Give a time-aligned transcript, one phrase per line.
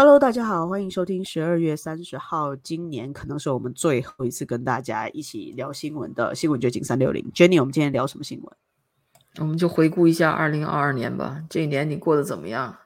[0.00, 7.28] Hello，大家好，欢迎收听十二月三十号，今年可能是我们最后一次跟大家一起聊新闻的新闻掘景三六零。
[7.34, 8.56] Jenny，我们今天聊什么新闻？
[9.40, 11.42] 我们就回顾一下二零二二年吧。
[11.50, 12.78] 这一年你过得怎么样？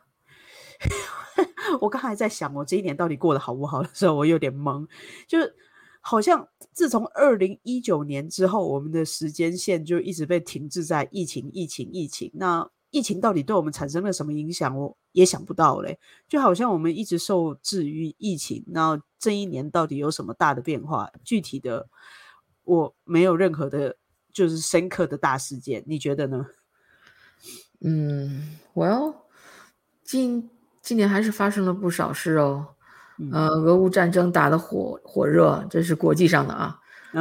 [1.82, 4.88] 我刚才在想，我这一年到底过得好不好的时候，我有点懵，
[5.28, 5.54] 就是
[6.00, 12.30] 好像自从二零一九年之后，我们的时间线就一直被停滞在疫情、疫情、疫情。
[12.32, 14.76] 那疫情到底对我们产生了什么影响？
[14.76, 15.98] 我也想不到嘞。
[16.28, 21.10] 就好像我们一直受制于疫情，那这一年到底有什么大的变化？
[21.24, 21.88] 具体的，
[22.64, 23.96] 我没有任何的，
[24.30, 25.82] 就是深刻的大事件。
[25.86, 26.46] 你觉得呢？
[27.80, 29.14] 嗯，Well，
[30.04, 30.50] 今
[30.82, 32.74] 今年还是发生了不少事哦。
[33.32, 36.78] 呃，俄乌战争打得火火热，这是国际上的啊。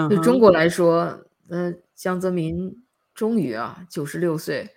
[0.09, 4.69] 对中国来说，呃，江泽民终于啊，九十六岁。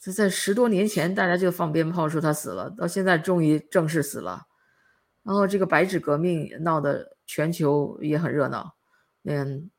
[0.00, 4.46] 这在十多年前，大家就放鞭炮说他死了，到现在终于正式死了。
[5.22, 8.76] 然后这个白纸革命闹得全球也很热闹，
[9.20, 9.70] 连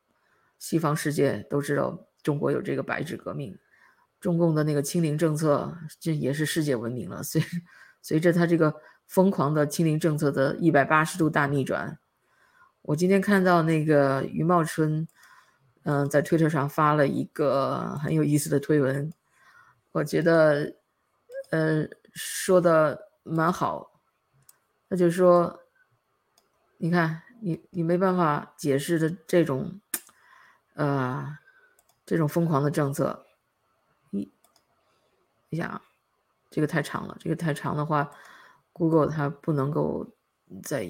[0.59, 3.57] 西方世界都知道中国有这个白纸革命。
[4.19, 7.23] 中共的那个清零政策，这也是世界闻名了。
[7.23, 7.41] 随
[8.03, 8.75] 随着他这个
[9.07, 11.97] 疯狂的清零政策的一百八十度大逆转，
[12.83, 15.07] 我今天看到那个余茂春，
[15.85, 19.11] 嗯，在推特上发了一个很有意思的推文。
[19.93, 20.75] 我觉得，
[21.51, 24.01] 呃，说的蛮好。
[24.87, 25.61] 那就说，
[26.77, 29.81] 你看，你你没办法解释的这种，
[30.75, 31.37] 呃，
[32.05, 33.25] 这种疯狂的政策。
[34.11, 34.31] 你，
[35.49, 35.81] 你想啊，
[36.49, 38.11] 这个太长了，这个太长的话
[38.73, 40.15] ，Google 它不能够
[40.63, 40.89] 再，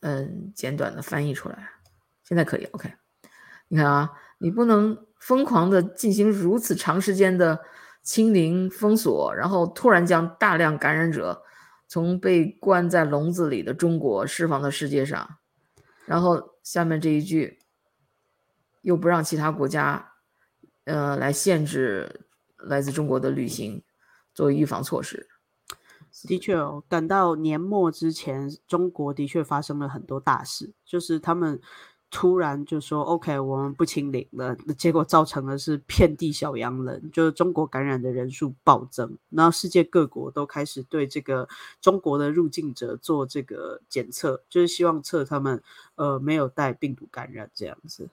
[0.00, 1.70] 嗯，简短的翻译出来。
[2.22, 2.94] 现在可以，OK。
[3.68, 4.98] 你看啊，你不能。
[5.20, 7.60] 疯狂的进行如此长时间的
[8.02, 11.42] 清零封锁，然后突然将大量感染者
[11.86, 15.36] 从被关在笼子里的中国释放到世界上，
[16.06, 17.58] 然后下面这一句
[18.80, 20.12] 又不让其他国家，
[20.84, 22.24] 呃，来限制
[22.56, 23.82] 来自中国的旅行，
[24.32, 25.28] 作为预防措施。
[26.26, 31.60] 的确哦，等到年末之前，中国的确发生了很多大事，就是他们。
[32.10, 41.48] 突然就说 OK，我们不清零了，结果造成的是遍地小阳人，就是中国感染的人数暴增，然后世界各国都开始对这个
[41.80, 45.62] 中国的入境者做这个检测，就是希望测他们
[45.94, 48.08] 呃没有带病毒感染这样子，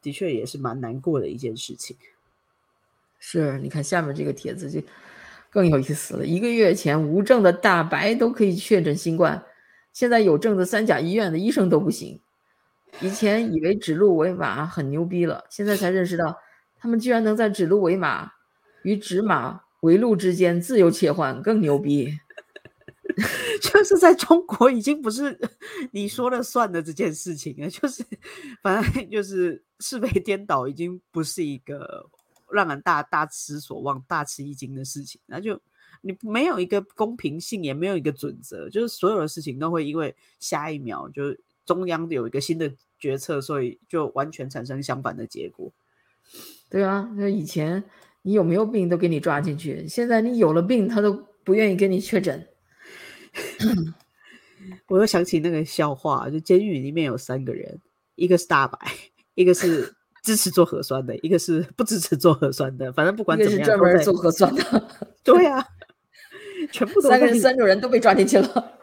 [0.00, 1.96] 的确也是蛮难过的一件事情。
[3.18, 4.80] 是，你看下面这个帖子就
[5.50, 9.44] 更有意思了，一个月前无证的大白都可以确诊新冠，
[9.92, 12.20] 现在有证的三甲医院的医生都不行。
[13.00, 16.36] 以前以为指鹿为马很牛逼了，现在才认识到，
[16.76, 18.30] 他们居然能在指鹿为马
[18.82, 22.18] 与指马为鹿之间自由切换，更牛逼。
[23.60, 25.38] 就是在中国已经不是
[25.90, 28.04] 你说了算的这件事情了，就是
[28.62, 32.08] 反正就是是非颠倒，已经不是一个
[32.50, 35.20] 让人大大失所望、大吃一惊的事情。
[35.26, 35.60] 那就
[36.00, 41.34] 你没有一个公平性，也没有一个准则，就是所有的事情都会因为下一秒就。
[41.64, 45.72] 中央有一个新的决策，所以就完全产生相反的结果。
[46.70, 47.84] 对啊，那以前
[48.22, 51.12] 你有没有病都给你抓进去，现在你有了病，他都
[51.44, 52.46] 不愿意给你确诊。
[54.88, 57.80] 我又想起那个笑话，就监狱里面有三个人，
[58.14, 58.78] 一个是大白，
[59.34, 62.92] 一个是支持做核酸的，一个是不支持做核酸的。
[62.92, 64.88] 反正不管怎么样，专门做核酸的。
[65.24, 65.66] 对啊，
[66.70, 68.78] 全部三个人，三种人都被抓进去了。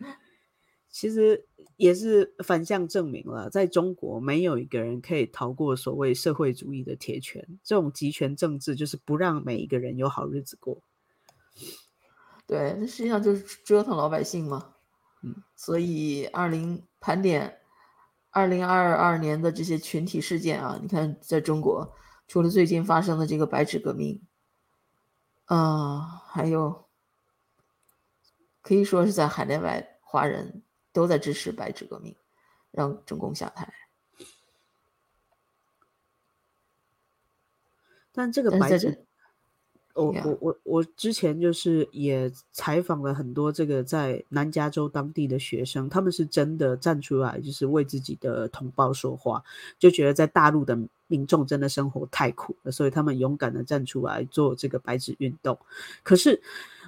[0.90, 1.46] 其实。
[1.82, 7.44] 也是反向证明了，在中国没有一个人可以逃过所谓社会主义的铁拳。
[7.64, 10.78] 这种集权政治就是不让每一个人有好日子过。
[12.46, 14.74] 对，那实际上就是折腾老百姓嘛。
[15.22, 17.58] 嗯，所以二零盘点
[18.30, 21.92] 二零二二年的这些群体事件啊，你看，在中国
[22.28, 24.22] 除了最近发生的这个白纸革命，
[25.46, 26.84] 啊，还有
[28.60, 30.62] 可以说是在海内外华人。
[30.92, 32.14] 都在支持白纸革命，
[32.70, 33.72] 让中共下台。
[38.12, 39.06] 但这个白纸，
[39.94, 49.42] 我我我我之前就是也采访了很多这个在南加州当地的学生，他们是真的站出来，就是为自己的同胞说话，
[49.78, 55.58] 就觉得在大陆的民众真的生活太苦了，所以他们勇敢的站出来做这个白纸运动。
[56.02, 56.42] 可是。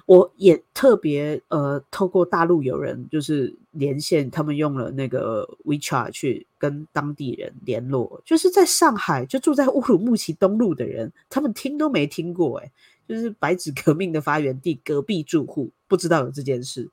[0.05, 12.71] 我也特别呃，透过大陆有人就是连线，他们用了那个 WeChat 去跟当地人联络，就是在上海就住在乌鲁木齐东路的人，他们听都没听过，哎，
[13.07, 16.87] 就是白纸革命的发源地隔壁住户不知道有这件事，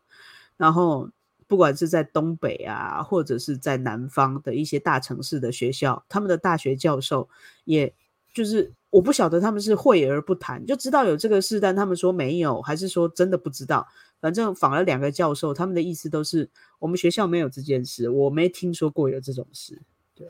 [0.56, 1.10] 然后
[1.46, 7.28] 不管是在东北啊，或者是在南方的一些大城市的学校，他们的大学教授，
[7.64, 7.92] 也
[8.32, 13.88] 就是我不晓得他们是会而不谈，就知道有这个事，但他们说没有，还是说真的不知道。
[14.20, 16.48] 反正访了两个教授，他们的意思都是
[16.78, 19.82] 我们学校没有这件事，我没听说过有这种事。
[20.14, 20.28] 对，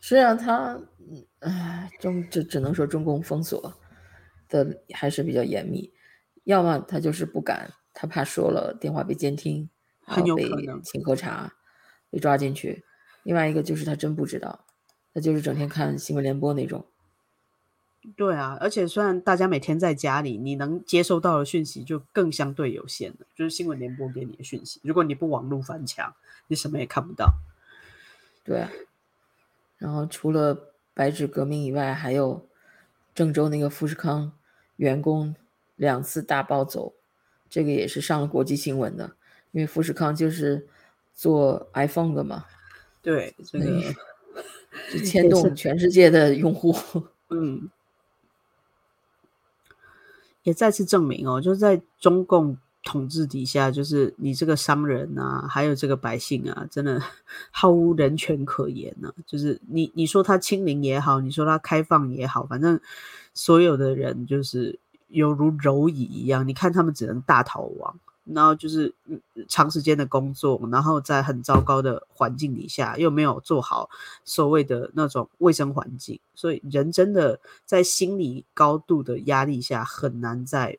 [0.00, 0.78] 是啊，他，
[1.38, 3.72] 唉，中就只能说中共封锁。
[4.50, 5.92] 的还是比较严密，
[6.42, 9.70] 要么他就是不敢，他怕说了电话被监听，
[10.00, 11.52] 很有可能请喝茶，
[12.10, 12.82] 被抓进去。
[13.22, 14.66] 另外一个就是他真不知道，
[15.14, 16.84] 他就是整天看新闻联播那种。
[18.16, 24.80] 对啊，而且虽然大家每天在家里，你能接收到的讯息就更相对有限了，就是新闻联播给你的讯息。
[24.82, 26.14] 如果你不网络翻墙，
[26.48, 27.34] 你什么也看不到。
[28.44, 28.70] 对，啊
[29.78, 32.46] 然后除了白纸革命以外，还有
[33.14, 34.32] 郑州那个富士康。
[34.76, 35.36] 员工
[35.76, 36.94] 两次大暴走，
[37.50, 39.14] 这个也是上了国际新闻的，
[39.50, 40.66] 因为富士康就是
[41.12, 42.46] 做 iPhone 的嘛，
[43.02, 43.66] 对，这个
[44.90, 46.74] 就牵动全世界的用户，
[47.28, 47.68] 嗯，
[50.42, 57.02] 也再次证明哦，就是在中共统治底下，就是你这个商人啊，还有这个百姓啊，真的
[57.50, 59.12] 毫无人权可言呢。
[59.26, 62.80] 就是你你说他清零也好，你说他开放也好，反正。
[63.32, 67.96] 所有的人就是犹如蝼蚁一样，你看他们只能大逃亡，
[68.34, 68.94] 然后就是
[69.48, 73.88] 长时间的工作，然后在很糟糕的环境底下又没有做好
[74.24, 80.78] 所谓的那种卫生环境，所以人真的在心理高度的压力下很难在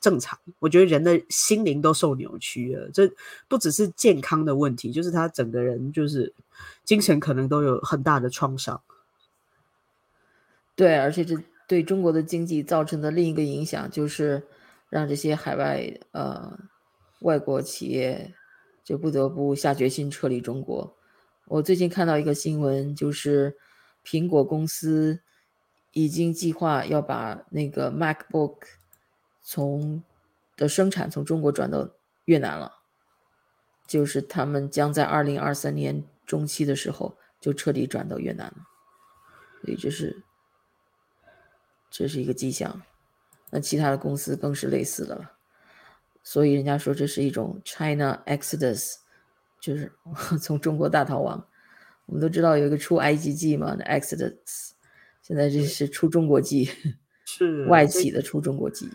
[0.00, 0.38] 正常。
[0.58, 3.10] 我觉得人的心灵都受扭曲了，这
[3.48, 6.32] 不只是健康的问题，就是他整个人就是
[6.84, 8.80] 精神可能都有很大的创伤。
[10.74, 11.36] 对，而且这。
[11.68, 14.42] 对中国的经济造成的另一个影响，就是
[14.90, 16.58] 让这些海外呃
[17.22, 18.34] 外国企业
[18.84, 20.96] 就不得不下决心撤离中国。
[21.46, 23.56] 我最近看到一个新闻，就是
[24.04, 25.22] 苹果公司
[25.92, 28.58] 已经计划要把那个 MacBook
[29.42, 30.02] 从
[30.56, 31.90] 的生产从中国转到
[32.26, 32.72] 越南了，
[33.86, 38.56] 就是他们将在二零二三年中期的时候就彻底转到越南了，
[39.62, 40.22] 所以这是。
[41.94, 42.80] 这是一个迹象，
[43.50, 45.32] 那其他的公司更是类似的了，
[46.22, 48.94] 所以人家说这是一种 China Exodus，
[49.60, 49.92] 就是
[50.40, 51.46] 从中国大逃亡。
[52.06, 54.72] 我们都知道有一个出埃及记嘛，那 Exodus，
[55.22, 56.68] 现在这是出中国记，
[57.24, 58.88] 是外企的出中国记，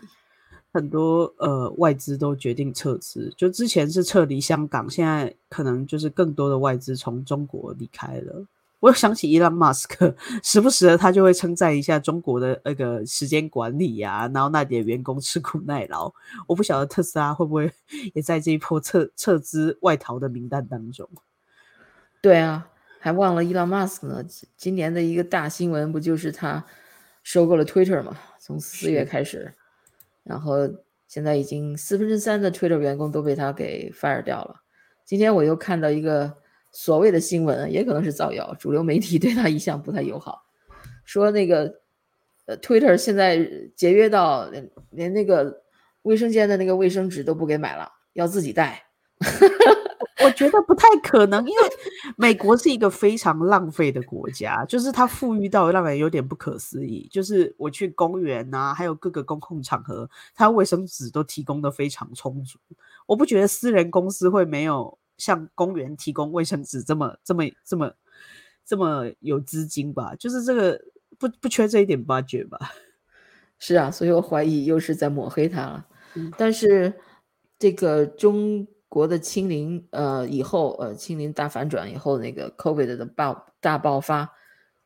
[0.72, 8.46] 很多呃外资都决定撤资，就之前是撤离香港，现在可能就是更多的外资从中国离开了。
[8.80, 16.12] 我又想起伊朗马斯克，时不时的他就会称赞一下中国的那个时间管理呀，然后那点员工吃苦耐劳。
[16.46, 17.72] 我不晓得特斯拉会不会
[18.14, 21.08] 也在这一波撤撤资外逃的名单当中。
[22.20, 22.68] 对啊，
[23.00, 24.24] 还忘了伊朗马斯克呢。
[24.56, 26.64] 今年的一个大新闻不就是他
[27.24, 28.16] 收购了 Twitter 嘛？
[28.38, 29.52] 从四月开始，
[30.22, 30.54] 然后
[31.08, 34.62] 现在已经四分之三的 Twitter 员工都被他给 fire 掉了。
[35.04, 36.38] 今天我又看到一个。
[36.80, 40.44] 所谓的新闻也可能是造谣，主流媒体对他一向不太友好，
[41.04, 41.80] 说那个
[42.46, 43.44] 呃，Twitter 现在
[43.74, 45.64] 节约到连连那个
[46.02, 48.80] 卫生间的那个卫生纸都不给买了，要自己带。
[50.24, 51.62] 我觉得不太可能，因为
[52.16, 57.08] 美国是一个非常浪费的国家，就是它富裕到让人有点不可思议。
[57.10, 62.56] 就是我去公园啊，还有各个公共场合，它卫生纸都提供的非常充足。
[63.04, 64.96] 我不觉得私人公司会没有。
[65.18, 67.92] 像公园提供卫生纸这么这么这么
[68.64, 70.14] 这么有资金吧？
[70.14, 70.80] 就是这个
[71.18, 72.58] 不不缺这一点 budget 吧？
[73.58, 75.86] 是啊，所以我怀疑又是在抹黑他了。
[76.36, 76.94] 但是
[77.58, 84.30] 这个中国的清零呃以后呃清零大反转以后，那个 COVID 的爆大爆发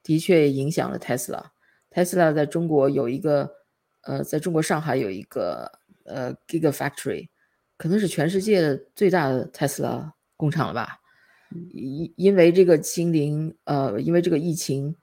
[0.02, 1.44] 的确影响了 Tesla。
[1.90, 3.50] Tesla 在中国有一个
[4.04, 5.70] 呃，在中国上海有一个
[6.04, 7.28] 呃 Gigafactory，
[7.76, 10.12] 可能是全世界最大的 Tesla。
[10.42, 10.98] 工厂了吧？
[11.70, 14.96] 因因为这个清零，呃，因为这个疫情，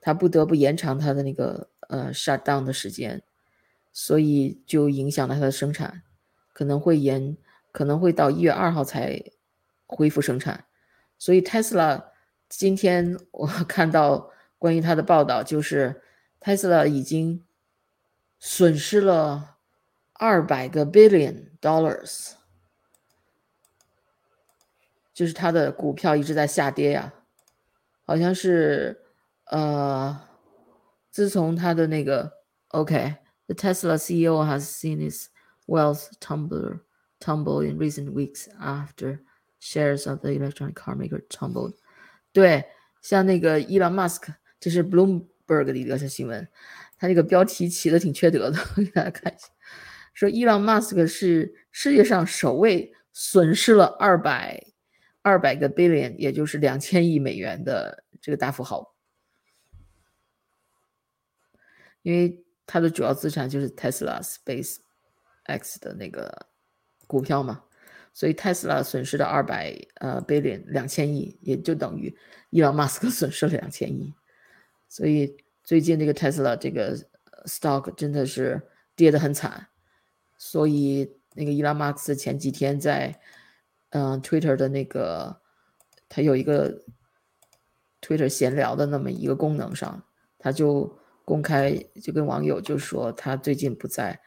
[0.00, 3.20] 它不得不延长它的那个呃 shut down 的时间，
[3.92, 6.02] 所以就影响了它的生产，
[6.52, 7.36] 可能会延，
[7.72, 9.20] 可能会到一月二号才
[9.84, 10.66] 恢复生产。
[11.18, 12.04] 所以 Tesla
[12.48, 16.02] 今天我 看到关于它的报道，就是
[16.40, 17.42] Tesla 已经
[18.38, 19.56] 损失了
[20.12, 22.34] 二百个 billion dollars。
[25.14, 27.14] 就是它的股票一直在下跌呀，
[28.04, 29.00] 好像是，
[29.46, 30.20] 呃，
[31.10, 32.32] 自从它的那个
[32.68, 35.26] OK，The Tesla CEO has seen his
[35.66, 36.80] wealth tumble
[37.20, 39.20] tumble in recent weeks after
[39.60, 41.74] shares of the electronic car maker tumbled。
[42.32, 42.64] 对，
[43.00, 46.48] 像那个伊朗马斯克，这是 Bloomberg 的一个新闻，
[46.98, 49.46] 他这个标题起的挺缺德的，给大家看一下。
[50.12, 54.73] 说伊朗马斯克是世界上首位损失了二百
[55.24, 58.94] 二百个 billion，也就是两千亿美元的这个大富豪，
[62.02, 64.80] 因为他的主要资产就是 Tesla Space
[65.44, 66.46] X 的那个
[67.06, 67.64] 股票嘛，
[68.12, 72.14] 所以 Tesla 损失的二百呃 billion 两千亿，也就等于
[72.50, 74.12] 伊朗马斯克 损失了两千亿，
[74.90, 76.98] 所以最近这个 Tesla 这个
[77.46, 78.60] stock 真的是
[78.94, 79.68] 跌得很惨，
[80.36, 83.18] 所以那个伊朗马斯前几天在
[83.94, 85.40] 嗯，Twitter 的那个，
[86.08, 86.82] 它有一个
[88.02, 90.02] Twitter 闲聊的那么一个功能上，
[90.36, 91.72] 他就公开
[92.02, 94.18] 就跟网友就说，他最近不再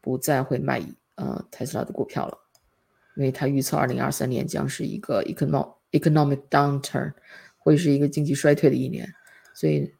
[0.00, 0.82] 不再会卖
[1.16, 2.38] 呃特斯拉的股票了，
[3.16, 7.12] 因为他预测二零二三年将是一个 economic economic downturn，
[7.58, 9.06] 会是一个经济衰退的一年，
[9.52, 9.94] 所以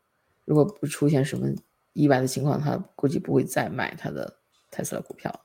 [0.47, 1.47] 如果不出现什么
[1.93, 4.39] 意外的情况，他估计不会再买他的
[4.71, 5.39] 特斯拉股票。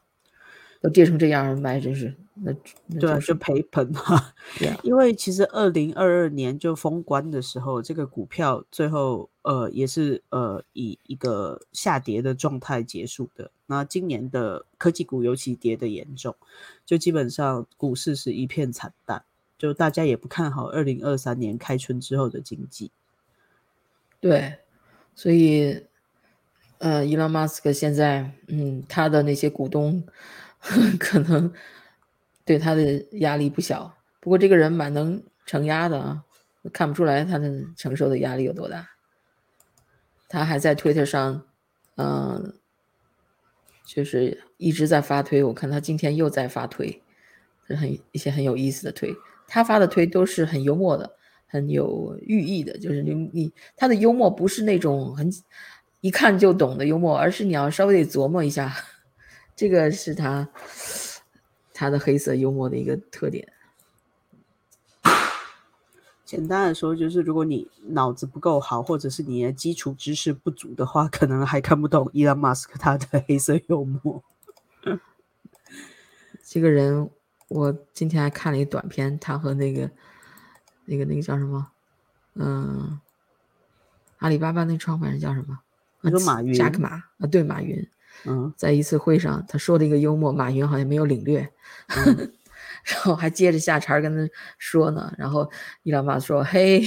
[0.85, 2.53] 都跌成这样，买真是那
[2.99, 4.33] 对啊，就赔本嘛。
[4.59, 13.49] 对啊， 因为其实二零二二年就封关的时候，这个股票最后呃也是呃以一个下跌的状态结束的。
[13.65, 16.35] 那今年的科技股尤其跌的严重，
[16.85, 19.23] 就基本上股市是一片惨淡，
[19.57, 22.91] 就大家也不看好二零二三年开春之后的经济。
[24.19, 24.59] 对，
[25.15, 25.83] 所以
[26.77, 30.03] 呃，伊隆马斯克现在嗯，他的那些股东。
[30.99, 31.53] 可能
[32.43, 36.23] 对他的压力不小，不过这个人蛮能承压的啊，
[36.73, 38.89] 看不出来他的承受的压力有多大。
[40.27, 41.45] 他还在 Twitter 上，
[41.97, 42.55] 嗯，
[43.85, 45.43] 就是一直在发推。
[45.43, 47.01] 我看他今天又在发推，
[47.67, 49.15] 很一些很有意思的推。
[49.47, 52.75] 他发的推都是很幽默的，很有寓意的。
[52.79, 55.31] 就是你你他的幽默不是那种很
[56.01, 58.75] 一看就懂的幽默，而是你要稍微得琢磨一下。
[59.55, 60.49] 这个是他
[61.73, 63.47] 他的黑色幽默的一个特点。
[66.25, 74.23] 简单的说，就是如果你脑子不够好，或者是你的基础知识不足的话，可能还看不懂伊朗马斯克他的黑色幽默。
[76.43, 77.09] 这个人，
[77.47, 79.89] 我今天还看了一短片，他和那个
[80.85, 81.67] 那个那个叫什么？
[82.33, 82.99] 嗯，
[84.17, 85.59] 阿里巴巴那创办人叫什么？
[86.01, 86.55] 你说马云？
[86.55, 87.87] 扎克马啊，对，马云。
[88.25, 91.47] 嗯，在一次会上，他说了一个幽默，马云好像没有领略，
[91.87, 95.13] 然后还接着下茬跟他说呢。
[95.17, 95.49] 然后
[95.83, 96.81] 伊朗马说：“嘿，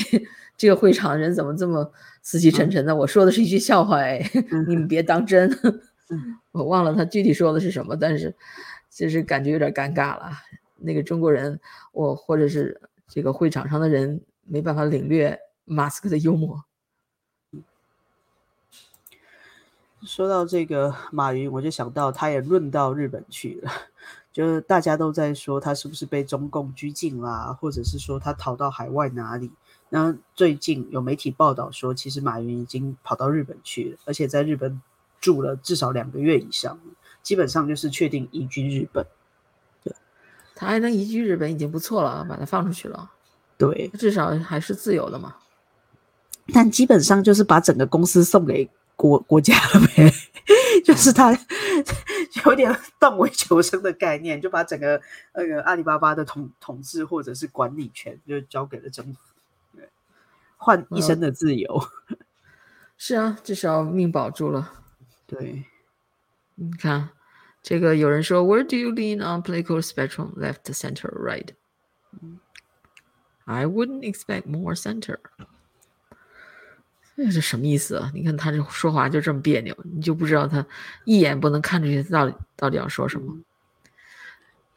[0.56, 1.92] 这个会场人怎么这么
[2.22, 2.94] 死气沉沉的？
[2.96, 4.20] 我说的是一句笑话，哎，
[4.66, 5.50] 你们别当真。
[6.52, 8.34] ”我忘了他具体说的是什么，但是
[8.90, 10.32] 就是感觉有点尴尬了。
[10.76, 11.60] 那个中国人，
[11.92, 16.64] 我或者是这个会场上的人没办法领略马斯克的幽默。
[20.02, 23.70] 说到这个马云，我就想到他也论到日本去了，
[24.32, 29.50] 就是大家都在说他是不是被中共拘禁啦，或者是说他逃到海外哪里？
[29.88, 34.80] 那最近有媒体报道说，其实马云已经跑到日本去了，而且在日本
[35.20, 36.78] 住了至少两个月以上，
[37.22, 39.04] 基本上就是确定移居日本。
[39.82, 39.92] 对，
[40.54, 43.10] 他还能移居日本已经不错了，把他放出去了。
[43.56, 45.34] 对，至少还是自由的嘛。
[46.52, 48.70] 但基本上就是把整个公司送给。
[48.98, 50.12] 国国家了呗，
[50.84, 51.30] 就是他
[52.44, 55.00] 有点断尾求生的概念，就把整个
[55.34, 59.20] 那个阿里巴巴的统统治或者是管理权就交给了政府，
[59.76, 59.88] 对，
[60.56, 61.80] 换一生的自由。
[62.96, 64.72] 是啊，至少命保住了。
[65.28, 65.64] 对，
[66.56, 67.10] 你看
[67.62, 71.50] 这个，有人说，Where do you lean on political spectrum, left, center, right?
[73.44, 75.20] I wouldn't expect more center.
[77.24, 78.10] 这是什么意思啊？
[78.14, 80.64] 你看他这说话就这么别扭，你就不知道他
[81.04, 83.36] 一眼不能看出去他到底到底要说什么。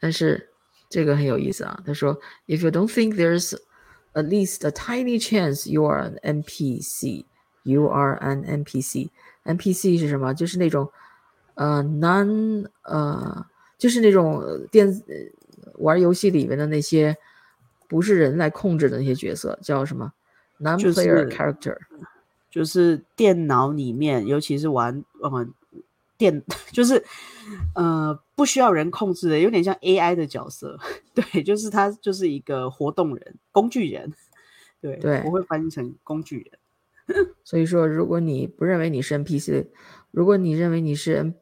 [0.00, 0.48] 但是
[0.90, 1.80] 这个很有意思啊。
[1.86, 3.56] 他说：“If you don't think there's
[4.14, 7.26] at least a tiny chance you are an NPC,
[7.62, 9.10] you are an NPC.
[9.44, 10.34] NPC 是什么？
[10.34, 10.90] 就是那种
[11.54, 13.46] 呃 non 呃，
[13.78, 15.00] 就是那种电
[15.74, 17.16] 玩游戏里面的那些
[17.88, 20.12] 不是人来控制的那些角色，叫什么
[20.58, 22.11] non-player character。”就是
[23.16, 25.54] 电脑里面，尤其是玩嗯
[26.18, 26.42] 电，
[26.72, 27.02] 就是
[27.74, 30.78] 呃不需要人控制的，有点像 AI 的角色。
[31.14, 34.12] 对，就是他就是一个活动人、工具人。
[34.80, 36.48] 对，对，我会翻译成工具
[37.06, 37.26] 人。
[37.42, 39.66] 所以说，如果你不认为你是 NPC，
[40.10, 41.34] 如果你认为你是 N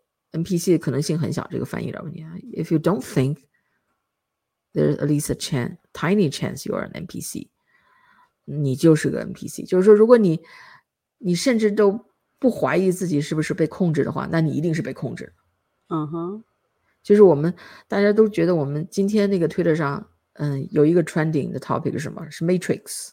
[0.45, 2.35] NPC 的可能性很小，这个翻译了问题啊。
[2.53, 3.39] If you don't think
[4.73, 7.49] there's at least a chance, tiny chance you are an NPC，
[8.45, 9.67] 你就是个 NPC。
[9.67, 10.41] 就是说，如果你
[11.21, 12.07] 你甚至都
[12.39, 15.33] 不怀疑自己是不是被控制的话，那你一定是被控制。
[15.89, 16.45] 嗯哼，
[17.03, 17.55] 就是我们
[17.87, 22.29] 大家都觉得我们今天那个 Twitter 上，嗯，有一个 trending 的 topic 是什么？
[22.31, 23.11] 是 Matrix。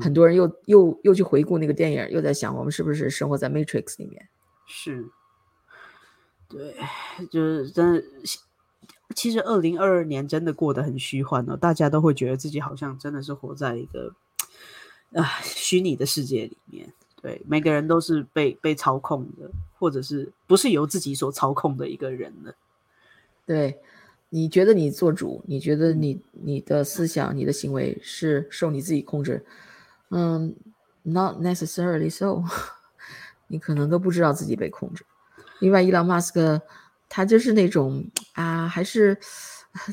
[0.00, 4.28] 很多人又又又去回顾那个电影，又在想我们是不是生活在 Matrix 里面？
[4.66, 5.06] 是，
[6.48, 6.76] 对，
[7.30, 8.04] 就是真的。
[9.14, 14.14] 其实二零二二年真的过得很虚幻哦，大家都会觉得自己好像真的是活在一个
[15.14, 16.92] 啊虚拟的世界里面。
[17.26, 22.52] 对，每个人都是被被操控的，或者是不是由自己所操控的一个人呢？
[23.44, 23.80] 对，
[24.28, 25.42] 你觉得你做主？
[25.44, 29.44] 你觉得你你的思想、你的行为是受你自己控制？
[30.10, 30.54] 嗯
[31.02, 32.44] ，not necessarily so，
[33.48, 35.04] 你可能都不知道自己被控制。
[35.58, 36.62] 另外，伊朗马斯克
[37.08, 39.18] 他就是那种啊，还是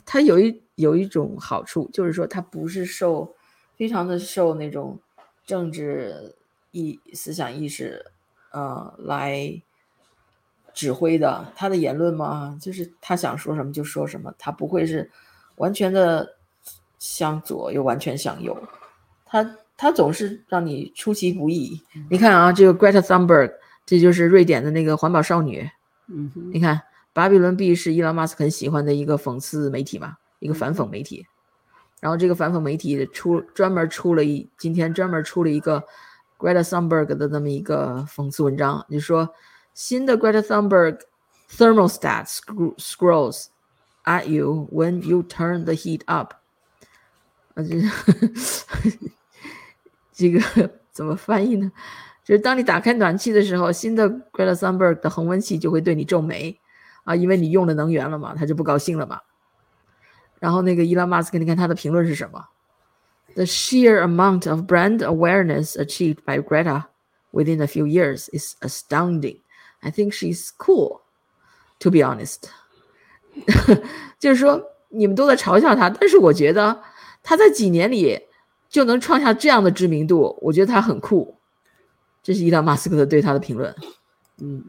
[0.05, 3.35] 他有一有一种好处，就是说他不是受
[3.75, 4.99] 非常的受那种
[5.47, 6.35] 政治
[6.73, 8.05] 意思想意识
[8.51, 9.61] 呃来
[10.73, 11.53] 指挥的。
[11.55, 15.09] 他的言论嘛，就是他想说什么就说什么，他不会是
[15.55, 16.35] 完全的
[16.99, 18.61] 向左又完全向右，
[19.25, 19.55] 他。
[19.75, 21.81] 他总是让你出其不意。
[22.07, 23.51] 你看啊，这个 Greta Thunberg，
[23.87, 25.67] 这就是瑞典的那个环保少女。
[26.07, 26.79] 嗯，你看，
[27.11, 31.25] 巴比伦 B 是伊朗马斯克很喜欢的一个讽刺媒体嘛，一个反讽媒体。
[31.99, 35.83] 然后这个反讽媒体出专门出了一，今天专门出了一个
[36.43, 39.33] Greta Thunberg 的那么一个讽刺文章，就说
[39.73, 40.99] 新的 Greta Thunberg
[41.49, 42.27] thermostat
[42.77, 43.45] scrolls
[44.03, 46.33] at you when you turn the heat up。
[47.55, 47.63] 啊，
[50.11, 50.29] 这。
[50.31, 51.71] 个怎么翻译呢？
[52.25, 56.59] 就是当你打开暖气的时候，新的 Greta Thunberg 的恒温器就会对你皱眉
[57.05, 59.21] 啊，因为你用了能源了嘛，他就不高兴了嘛。
[60.39, 62.49] 然后那个伊拉马斯克，你看他的评论是什么
[63.34, 66.86] ？The sheer amount of brand awareness achieved by Greta
[67.32, 69.40] within a few years is astounding.
[69.82, 71.00] I think she's cool,
[71.80, 72.48] to be honest.
[74.18, 76.82] 就是说你们都在嘲笑他，但是我觉得
[77.22, 78.20] 他在几年里。
[78.70, 81.38] 就能创下这样的知名度，我觉得他很酷。
[82.22, 83.74] 这是伊朗马斯克的对他的评论。
[84.42, 84.62] 嗯，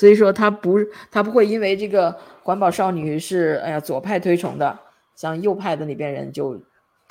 [0.00, 0.78] 所以说他不
[1.10, 4.78] 他不会因为这个环保少女是哎呀左派推崇的，
[5.14, 6.58] 像右派的那边人就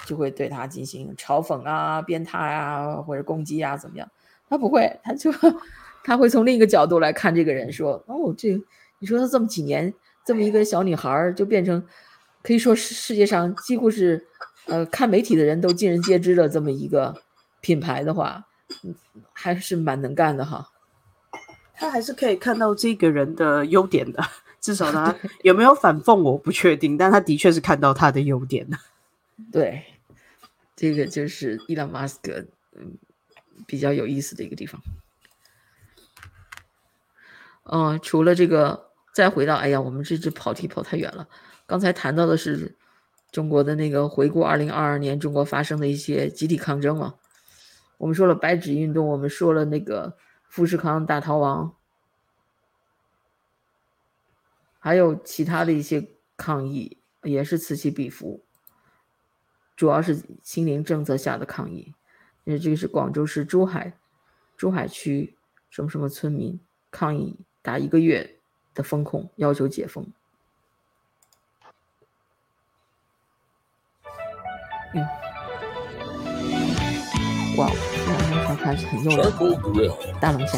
[0.07, 4.09] 就会对他进行嘲讽啊、鞭挞啊或者攻击啊怎么样？
[4.49, 5.31] 他不会，他就
[6.03, 8.59] 他会从另一个角度来看这个人，说哦，这
[8.97, 9.93] 你说他这么几年
[10.25, 11.85] 这么一个小女孩就变成。
[12.41, 14.25] 可以说是世界上几乎是，
[14.67, 17.13] 呃，看媒体的人都尽人皆知的这么一个
[17.59, 18.45] 品牌的话，
[19.33, 20.65] 还是蛮能干的哈。
[21.79, 24.21] 他还是可以看到这个人的优点的，
[24.59, 28.77] 至少他有没有反讽我不确定，但他的确是看到他的优点的。
[29.49, 29.85] 对，
[30.75, 32.97] 这个就是伊朗马斯克，嗯，
[33.65, 34.81] 比较有意思的一个地方。
[37.63, 41.29] 嗯，除了这个，再回到，哎呀，我们这只跑题跑太远了。
[41.65, 42.75] 刚才谈到的是
[43.31, 47.13] 中国的那个回顾二零二二年中国发生的一些集体抗争嘛？
[47.97, 50.17] 我们说了白纸运动，我们说了那个
[50.49, 51.75] 富士康大逃亡，
[54.79, 58.43] 还有其他的一些抗议也是此起彼伏，
[59.75, 61.93] 主要是清零政策下的抗议。
[62.45, 63.93] 因为这个是广州市珠海
[64.57, 65.37] 珠海区
[65.69, 66.59] 什么什么村民
[66.89, 68.39] 抗议打一个月
[68.73, 70.11] 的封控，要求解封。
[74.95, 75.05] 嗯，
[77.55, 77.69] 哇，
[78.69, 79.31] 这两张看是很诱人。
[80.19, 80.57] 大龙虾。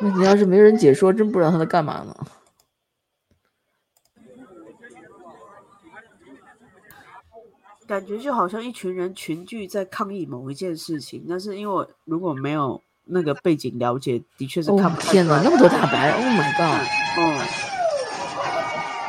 [0.00, 2.14] 那你 要是没人解说，真不知道他在干嘛呢。
[7.86, 16.80] 感觉就好像一群人群聚在抗议某一件事情，但是因为如果没有那个背景了解，的确是看不天哪，那么多大白，Oh my god！
[17.20, 17.20] 哦，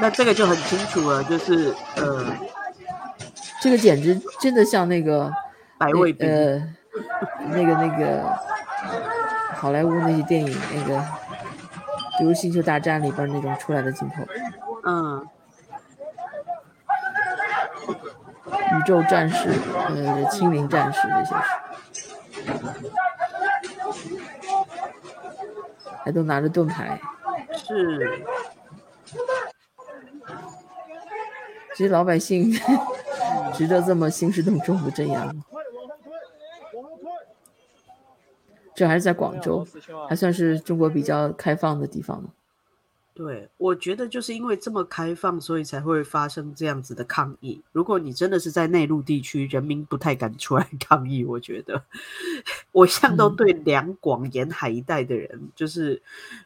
[0.01, 2.25] 那这个就很清楚了，就是呃，
[3.61, 5.31] 这个简直真的像那个
[5.77, 6.61] 白卫兵，呃，
[7.51, 8.29] 那个那个
[9.55, 11.01] 好莱坞那些电影，那个
[12.17, 14.23] 比如《星球大战》里边那种出来的镜头，
[14.85, 15.25] 嗯。
[18.79, 19.49] 宇宙战士，
[19.89, 21.35] 呃，青灵战士这些
[22.41, 22.53] 是，
[26.01, 26.97] 还都拿着盾牌，
[27.53, 28.23] 是。
[31.75, 32.51] 其实老百姓
[33.53, 35.33] 值得这么兴师动众的镇压吗？
[38.73, 39.67] 这还是在广州，
[40.07, 42.29] 还算是中国比较开放的地方呢。
[43.19, 47.61] 对，我觉得就是因为这么开放，所以才会发生这样子的抗议。
[47.73, 51.25] 如果你真的是在内陆地区，人民不太敢出来 抗议。
[51.25, 51.83] 我觉得，
[52.71, 56.01] 我一向都对两广沿海一带的人就是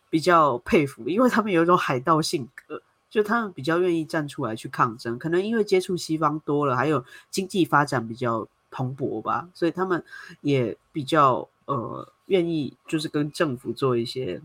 [0.09, 5.19] 比较佩服，因为他们有一种海盗性格，就他们比较愿意站出来去抗争。
[5.19, 10.03] 可能因为接触西方多了，还有经济发展比较蓬勃吧，所以他们
[10.41, 14.41] 也比较呃愿意就是跟政府做一些。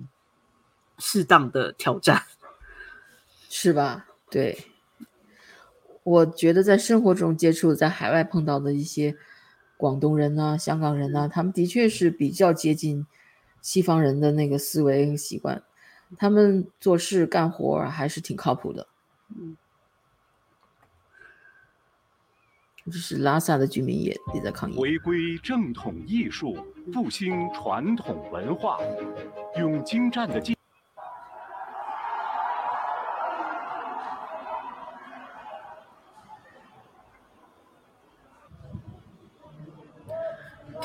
[0.98, 2.22] 适当的挑战，
[3.48, 4.06] 是吧？
[4.30, 4.66] 对，
[6.02, 9.16] 我觉得在生活中接触，在海外碰到的一些
[9.76, 13.06] 广东人呐、香港人呐，他们的确是比较接近
[13.62, 15.62] 西方人的那个思维和习惯，
[16.18, 18.86] 他们做事干活还是挺靠谱的。
[19.30, 19.56] 嗯，
[22.86, 24.76] 这是拉萨的居民也也在抗议。
[24.76, 26.56] 回归正统艺术，
[26.92, 28.78] 复兴传统文化，
[29.58, 30.57] 用精湛的技。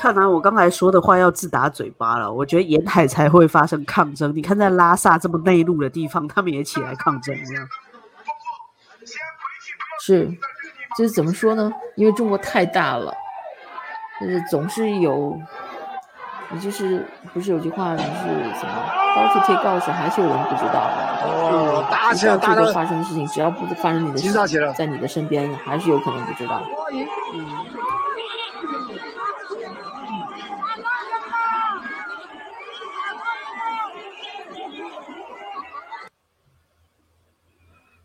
[0.04, 2.30] 看来我刚才说的话要自打嘴巴了。
[2.30, 4.30] 我觉得沿海才会发生抗争。
[4.36, 7.66] 你看，在拉萨这么内陆的地方，他们也起来抗争了。
[9.98, 10.28] 是，
[10.98, 11.72] 就是怎么说呢？
[11.96, 13.14] 因为中国太大了，
[14.20, 15.40] 就是总是有，
[16.50, 18.08] 你就是不是有句话，就是
[18.60, 18.72] 什么
[19.16, 20.90] 到处贴告示，还是有人不知道。
[21.22, 26.60] 哦，大起来，打起发生的事情，只要不发生你的，在你的身边，还是有可能不知道。
[26.92, 27.46] 嗯。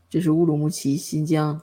[0.10, 1.62] 这是乌鲁木齐，新疆。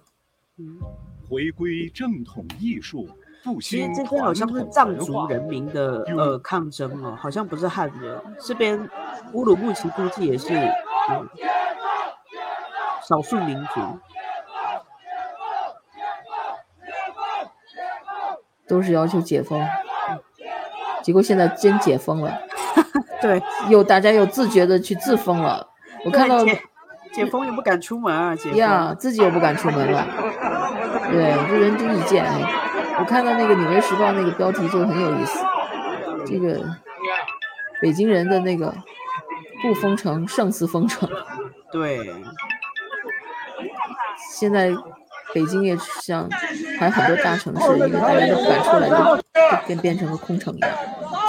[1.29, 3.09] 回归正统艺术，
[3.43, 8.23] 复兴其实这边好像是藏族人民的呃抗争哦，好像不是汉人。
[8.39, 8.89] 这边
[9.33, 10.55] 乌鲁木齐估计也是
[13.09, 13.81] 少数民族，
[18.69, 19.61] 都是要求解封。
[21.03, 22.41] 结果现在真解封了，
[23.21, 25.69] 对，有大家有自觉的去自封了。
[26.05, 26.45] 我看到。
[27.17, 28.37] 解封也不敢出门啊！
[28.37, 30.07] 解呀，自己也不敢出门了。
[31.11, 32.23] 对，这人真是贱。
[32.99, 35.39] 我看到那个《纽约时报》那个标题就很有意思。
[36.27, 36.63] 这个
[37.81, 38.75] 北京人的那个
[39.63, 41.09] 不封城胜似封城。
[41.73, 42.15] 对。
[44.31, 44.71] 现在
[45.33, 46.29] 北京也像
[46.79, 49.19] 还有很多大城市，因为大家都不敢出来，就
[49.67, 50.71] 跟变成了空城一样，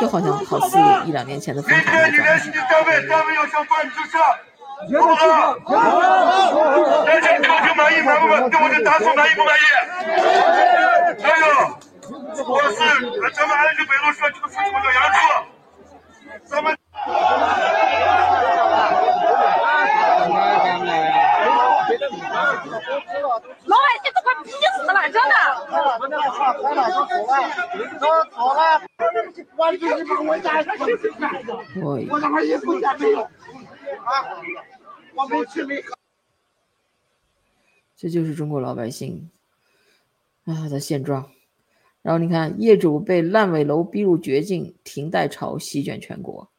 [0.01, 2.25] 就好像好似一两年前的封城那种。
[4.77, 5.57] 好不好？
[7.03, 8.47] 大家究竟满意满不满？
[8.49, 9.59] 对我的答复满意不满意？
[11.23, 11.45] 还有，
[12.45, 12.77] 我是
[13.33, 15.17] 咱们安区北路社区的副书记杨柱，
[16.45, 16.77] 咱们。
[23.65, 25.33] 老百姓都快逼死了，真的。
[32.09, 33.27] 我他妈一分钱没有。
[33.95, 34.41] 啊！
[35.15, 35.95] 我没吃没喝。
[37.95, 39.29] 这就是中国老百姓
[40.45, 41.31] 啊的现状。
[42.01, 46.49] 然后你看，业主被烂尾楼逼入绝境，停贷潮席卷全国。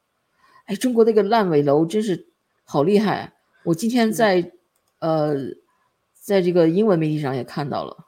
[0.67, 2.29] 哎，中国那个烂尾楼真是
[2.65, 3.33] 好厉害！
[3.65, 4.53] 我今天在
[4.99, 5.35] 呃，
[6.13, 8.05] 在这个英文媒体上也看到了，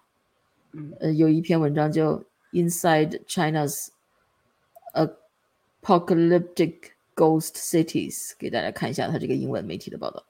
[0.98, 2.12] 呃，有一篇文章叫
[2.52, 3.88] 《Inside China's
[4.92, 6.80] Apocalyptic》。
[7.20, 10.24] Ghost Cities，给大家看一下它这个英文媒体的报道，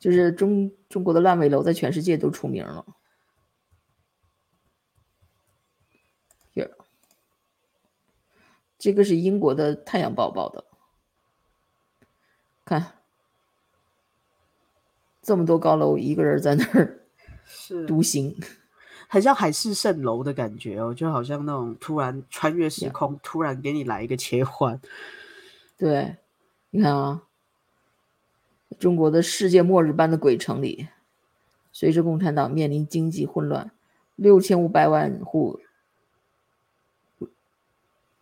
[0.00, 2.84] 就是中中国的烂尾楼在全世界都出名了。
[6.52, 6.72] Here，
[8.78, 10.64] 这个是英国的《太阳报》报的，
[12.64, 12.96] 看。
[15.22, 17.06] 这么多高楼，一个人在那儿
[17.86, 18.34] 独行。
[19.12, 24.80] 很像海市蜃楼的感觉哦，就好像那种突然穿越时空，突然给你来一个切换。
[25.76, 26.16] 对，
[26.70, 27.20] 你看啊，
[28.78, 30.86] 中国的世界末日般的鬼城里，
[31.72, 33.72] 随着共产党面临经济混乱，
[34.14, 35.58] 六千五百万户，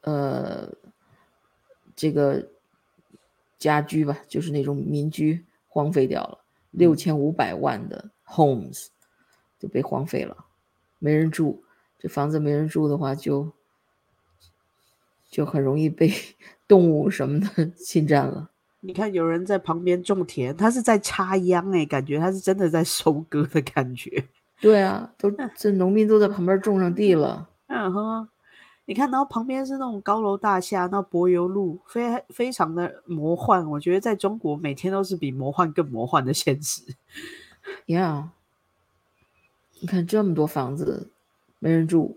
[0.01, 0.73] 呃，
[1.95, 2.49] 这个
[3.59, 6.39] 家居吧，就是那种民居荒废掉了，
[6.71, 8.87] 六千五百万的 homes
[9.59, 10.47] 就被荒废了，
[10.99, 11.63] 没人住。
[11.99, 13.53] 这房子没人住的话，就
[15.31, 16.13] 就很容易被
[16.69, 18.51] 动物什么的 侵占了。
[18.81, 24.29] 你看，有人在旁边种田，他是在插秧哎，感觉他是真的在收割的感觉。
[24.61, 27.49] 对啊，都 这农民都在旁边种上地了。
[27.67, 28.29] 嗯哼，
[28.85, 33.69] 你看，然后旁边是那种高楼大厦，那柏油路，非非常的魔幻。
[33.71, 36.83] 我觉得在中国，每天都是比魔幻更魔幻的现实。
[37.87, 38.29] Yeah，
[39.81, 41.11] 你看这么多房子。
[41.61, 42.17] 没人住。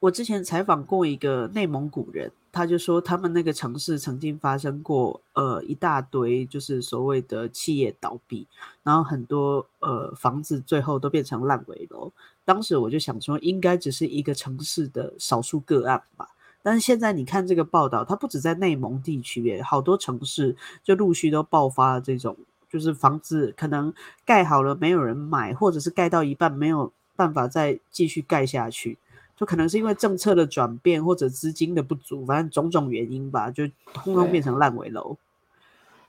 [0.00, 8.46] 我之前采访过一个内蒙古人，他就说他们那个城市曾经发生过呃一大堆就是所谓的企业倒闭，
[8.82, 12.10] 然后很多呃房子最后都变成烂尾楼。
[12.44, 16.28] 当时我就想说，应该只是一个城市的少数个案吧。
[16.60, 22.36] 但是现在你看这个报道，它不止在内蒙地区，好多城市就陆续都爆发了这种，
[22.74, 23.94] 就是房子可能
[24.26, 26.92] 盖好了没有人买，或者是盖到一半没有。
[27.16, 28.98] 办法再继续盖下去，
[29.36, 35.16] 就可能是因为政策的转变或者资金的不足，反正种种原因吧，就通通变成烂尾楼。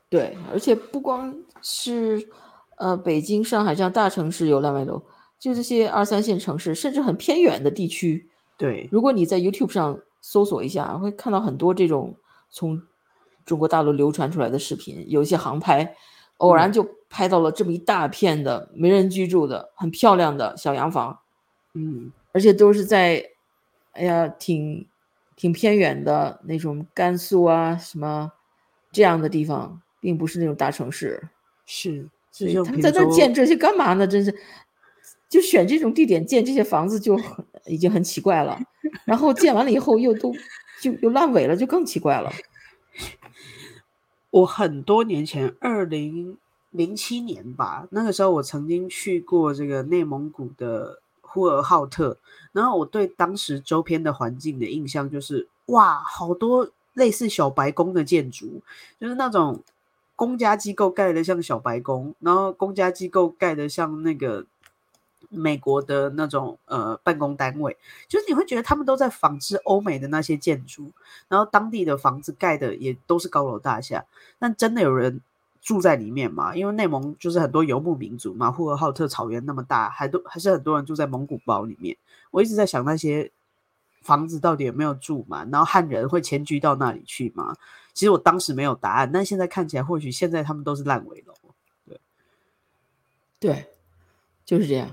[0.09, 2.27] 对，而且不光是
[2.77, 4.99] 呃北京、上海这样大城市有烂尾楼，
[5.37, 8.27] 就这些二三线城市，甚至很偏远的地区。
[8.57, 12.15] 对，如果你在 YouTube 上搜索一下，会看到很多这种
[12.49, 12.81] 从
[13.45, 15.95] 中国大陆流传出来的视频，有一些航拍。
[16.37, 21.19] 偶然就拍到了这么一大片的没人居住的很漂亮的小洋房，
[21.73, 23.23] 嗯，而且都是在，
[23.93, 24.87] 哎呀，挺
[25.35, 28.31] 挺偏远的那种甘肃啊什么
[28.91, 31.21] 这样的地方，并不是那种大城市。
[31.65, 34.05] 是，所以他们在那建这些干嘛呢？
[34.05, 34.35] 真是，
[35.29, 38.59] 就选这种地点建这些房子就很已经很奇怪了，
[39.05, 40.33] 然后建完了以后又都
[40.81, 42.31] 就又烂尾了，就更奇怪了。
[44.35, 46.37] 我很多年前，二零
[46.71, 52.17] 零七年吧，那个时候我曾经去过这个内蒙古的呼和浩特，
[52.51, 58.61] 然后我对当时周边的环境的印象就是，哇，好多类似小白宫的建筑，
[58.99, 59.63] 就是那种
[60.17, 64.45] 公家机构盖的像小白宫，然后公家机构盖的像那个。
[65.35, 70.91] 美国的那种呃办公单位，就是你会觉得他们都在仿制欧美的那些建筑，
[71.27, 74.05] 然后当地的房子盖的也都是高楼大厦，
[74.39, 75.21] 但真的有人
[75.61, 76.55] 住在里面吗？
[76.55, 81.97] 因为内蒙就是很多游牧民族嘛，呼和浩特草原那么大，还都还是很多人住在蒙古包里面。
[82.31, 83.31] 我一直在想那些
[84.01, 87.55] 房子到底有没有住满，然后汉人会迁居到那里去吗？
[87.93, 91.33] 其实我当时没有答案，但现在看起来，或许现在他们都是烂尾楼。
[91.87, 91.99] 对，
[93.39, 93.69] 对，
[94.45, 94.91] 就是这样。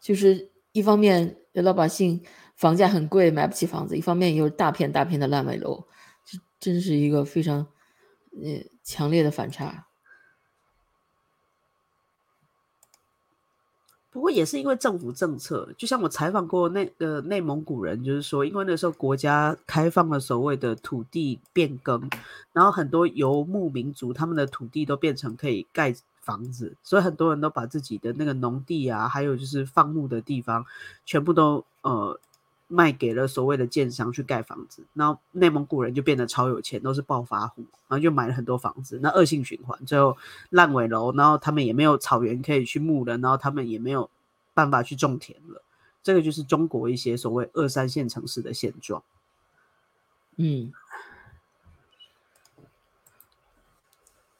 [0.00, 2.22] 就是一方面老百姓
[2.56, 5.84] 房价很贵，买不起房子；一方面又是大片大片的烂尾楼，
[6.24, 7.66] 这真是一个非常
[8.32, 9.86] 呃强烈的反差。
[14.12, 22.10] 不过也是因为政府政策，就像我采访过那个内蒙古人，就是说，因为那时候国家开放了所谓的土地变更，
[22.52, 25.94] 然后很多游牧民族他们的土地都变成可以盖。
[26.30, 30.64] 房子，所以很多人都把自己的那个农地啊，还有就是放牧的地方，
[31.04, 32.20] 全部都呃
[32.68, 34.84] 卖给了所谓的建商去盖房子。
[34.94, 39.00] 然后内蒙古人就变得超有钱，都是暴发户，然后就买了很多房子。
[39.02, 40.16] 那恶性循环，最后
[40.50, 44.08] 烂尾楼，然后他们也没有草原可以去牧了，然后他们也没有
[44.54, 45.64] 办法去种田了。
[46.02, 49.02] 这个就是中国一些所谓二三线城市的现状。
[50.36, 50.72] 嗯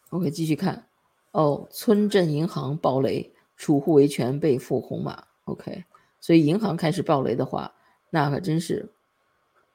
[0.09, 0.87] ，OK，继续看。
[1.33, 5.25] 哦，村镇银行暴雷，储户维权被付红码。
[5.45, 5.85] OK，
[6.21, 7.73] 所以银行开始暴雷的话，
[8.11, 8.89] 那可真是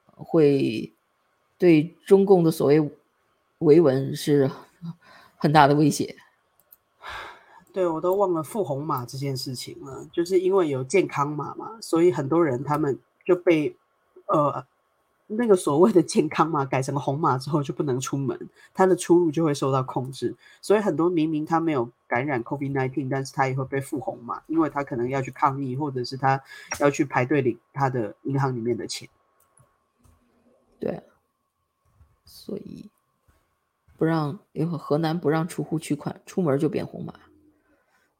[0.06, 0.94] 会
[1.58, 2.92] 对中共的所谓
[3.60, 4.52] 维稳是
[5.38, 6.16] 很大的威胁。
[7.74, 13.76] 对我都忘了付红码这件事情了，就是因为有健康码嘛，所以很多人他们就被
[14.28, 14.66] 呃。
[15.28, 18.38] 那个所谓的健康码改成红码之后就不能出门，
[18.76, 20.36] 他的出入就会受到控制。
[20.62, 26.40] 所以很多明明他没有感染 COVID-19，但是他也会被付红码，因为他可能要去抗议，或者是他
[26.80, 29.10] 要去排队领他的银行里面的钱。
[30.80, 31.02] 对，
[32.24, 32.92] 所以
[33.98, 37.14] 不让因为河南不让储户取款，出门就变红码。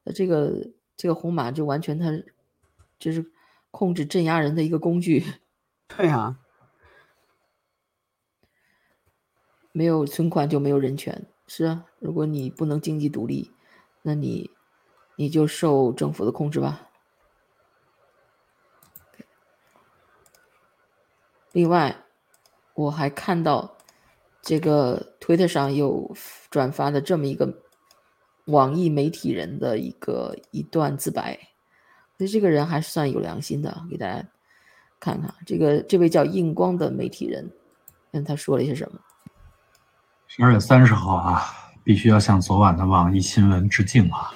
[0.04, 2.12] 那这个这个红码就完全他
[2.98, 3.32] 就是
[3.70, 5.24] 控制镇压人的一个工具。
[5.96, 6.40] 对啊。
[9.76, 11.84] 没有存款就没有人权，是啊。
[12.00, 13.52] 如果你不能经济独立，
[14.02, 14.50] 那你
[15.18, 16.90] 你就受政府的控制吧。
[21.52, 21.94] 另外，
[22.74, 23.78] 我还看到
[24.42, 26.10] 这个推特上有
[26.50, 27.62] 转发的这么一个
[28.46, 31.38] 网易媒体人的一个一段自白，
[32.18, 34.26] 所以这个人还是算有良心的，给大家
[35.02, 35.36] 看看。
[35.46, 37.52] 这个这位叫印光的媒体人，
[38.14, 39.02] 跟他说了一些什么。
[40.38, 41.46] 十二月三十号啊，
[41.82, 44.34] 必须要向昨晚的网易新闻致敬啊！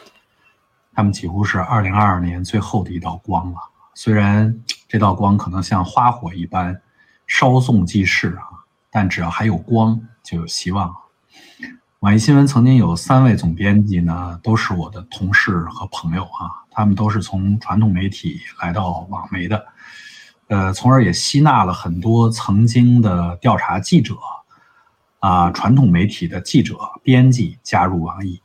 [0.94, 3.58] 他们几乎是二零二二年最后的一道光了。
[3.96, 4.58] 虽然
[4.88, 6.82] 这道光可能像花火一般
[7.28, 10.96] 稍纵即逝啊，但只要还有光，就有希望。
[12.00, 19.68] 网易新闻曾经有三位总编辑呢，都是我的同事和朋友啊，他们都是从传统媒体来到网媒的，
[20.48, 24.16] 呃，从而也吸纳了很多曾经的调查记者。
[25.20, 28.42] 啊，传统媒体的记者、编辑加入网易，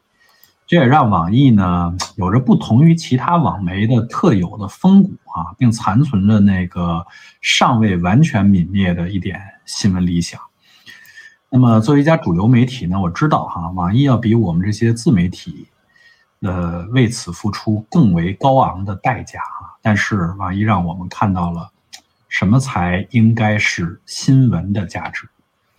[0.66, 7.06] 这也让网易呢有着不同于其他网媒的特有的风骨啊，并残存着那个
[7.40, 10.40] 尚未完全泯灭的一点新闻理想。
[11.48, 15.68] 那么，作为一家主流媒体呢，我知道哈，网易要比我们这些自媒体，
[16.40, 19.78] 呃，为此付出更为高昂的代价啊。
[19.80, 21.70] 但是，网易让我们看到了
[22.28, 25.28] 什么才应该是新闻的价值。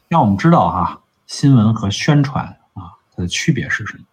[0.07, 4.03] 让我们知道哈，新闻和宣传啊它的区别是什么？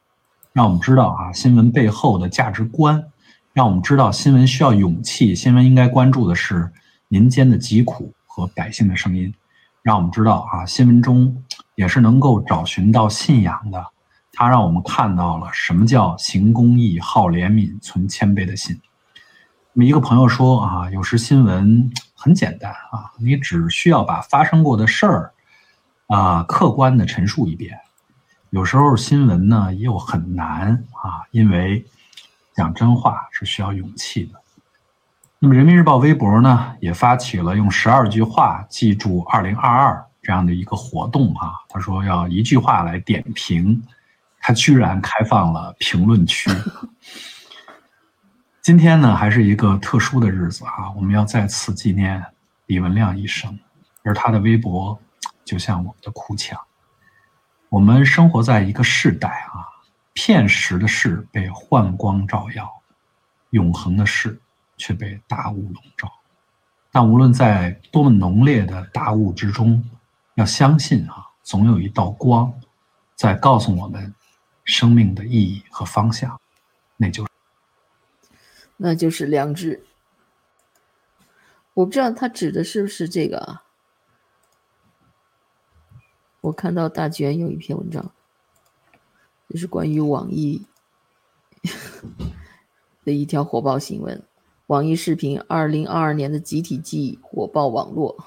[0.52, 3.04] 让我们知道啊，新闻背后的价值观。
[3.52, 6.72] 让我们知道，新闻需要勇气，新闻应该关注的是
[7.08, 9.34] 民间的疾苦和百姓的声音。
[9.82, 13.84] 让我们知道啊，新闻中也是能够找寻到信仰的。
[14.32, 18.80] 它让我们看到了什么叫行公义、好怜悯、存谦卑的心。
[19.74, 25.31] 那么一个朋友说啊，有时新闻很简单啊，你只需要把发生过的事儿。
[26.12, 27.80] 啊，客观的陈述一遍。
[28.50, 31.86] 有时候新闻呢又很难啊，因为
[32.54, 34.38] 讲真话是需要勇气的。
[35.38, 41.52] 那么人民日报微博呢也发起了用十二句话记住二零二二这样的一个活动啊。
[41.70, 43.82] 他说要一句话来点评，
[44.38, 46.50] 他居然开放了评论区。
[48.60, 52.22] 今天呢还是一个特殊的日子啊，我们要再次纪念
[52.66, 53.58] 李文亮一生，
[54.02, 55.00] 而他的微博。
[55.44, 56.60] 就像我们的哭腔，
[57.68, 59.66] 我们生活在一个世代啊，
[60.12, 62.70] 片时的事被幻光照耀，
[63.50, 64.40] 永恒的事
[64.76, 66.10] 却被大雾笼罩。
[66.90, 69.82] 但无论在多么浓烈的大雾之中，
[70.34, 72.52] 要相信啊，总有一道光
[73.14, 74.14] 在告诉我们
[74.64, 76.40] 生命的意义和方向，
[76.96, 77.30] 那就是
[78.76, 79.84] 那就是良知。
[81.74, 83.60] 我不知道他指的是不是这个？
[86.42, 88.12] 我看到大卷有一篇文章，
[89.48, 90.66] 就是关于网易
[93.04, 94.24] 的一条火爆新闻：
[94.66, 98.26] 网易视频二零二二年的集体记忆火爆网络。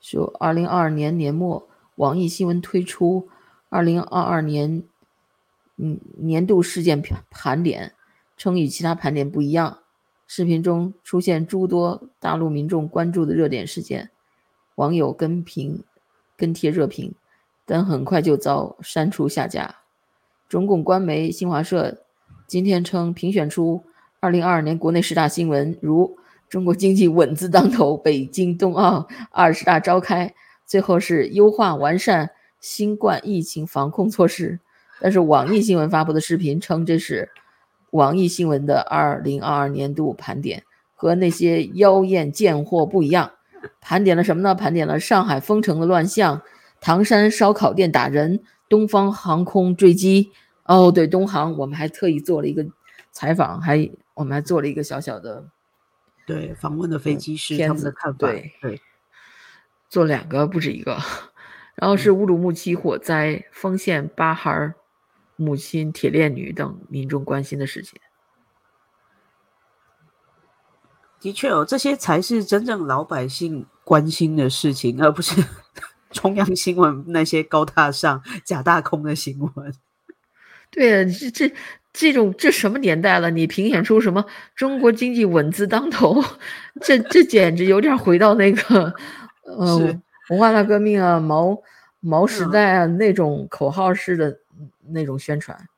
[0.00, 3.28] 说二零二二年年末，网易新闻推出
[3.68, 4.82] 二零二二年
[5.76, 7.94] 嗯年度事件盘点，
[8.36, 9.78] 称与其他盘点不一样。
[10.26, 14.10] 视频中出现诸多大陆民众关注的热点事件，
[14.74, 15.84] 网友跟评、
[16.36, 17.14] 跟帖热评，
[17.64, 19.76] 但很快就遭删除下架。
[20.48, 22.02] 中共官媒新华社
[22.46, 23.84] 今天称，评选出
[24.20, 26.16] 2022年国内十大新闻，如
[26.48, 30.34] 中国经济稳字当头，北京冬奥二十大召开，
[30.64, 34.58] 最后是优化完善新冠疫情防控措施。
[35.00, 37.30] 但是网易新闻发布的视频称，这是。
[37.96, 40.62] 网易新闻的二零二二年度盘点
[40.94, 43.32] 和那些妖艳贱货不一样，
[43.80, 44.54] 盘点了什么呢？
[44.54, 46.42] 盘点了上海封城的乱象，
[46.80, 50.30] 唐山烧烤店打人，东方航空坠机。
[50.64, 52.66] 哦，对，东航，我们还特意做了一个
[53.12, 55.44] 采访，还我们还做了一个小小的，
[56.26, 58.18] 对，访问的飞机师他们的看法。
[58.18, 58.80] 对对，
[59.88, 60.98] 做两个不止一个，
[61.76, 64.74] 然后是乌鲁木齐火灾，丰县八孩
[65.36, 68.00] 母亲、铁链女等民众关心的事情，
[71.20, 75.44] 的确哦，这些才是真正老百姓关心的事情，而不是
[76.10, 79.74] 中央新闻那些高大上、假大空的新闻。
[80.70, 81.54] 对啊，这这
[81.92, 83.30] 这种这什么年代了？
[83.30, 86.24] 你评选出什么中国经济稳字当头？
[86.80, 88.94] 这这简直有点回到那个
[89.44, 89.76] 呃
[90.30, 91.62] 文化大革命啊、毛
[92.00, 94.38] 毛时代啊那种口号式的。
[94.86, 95.68] 那种宣传，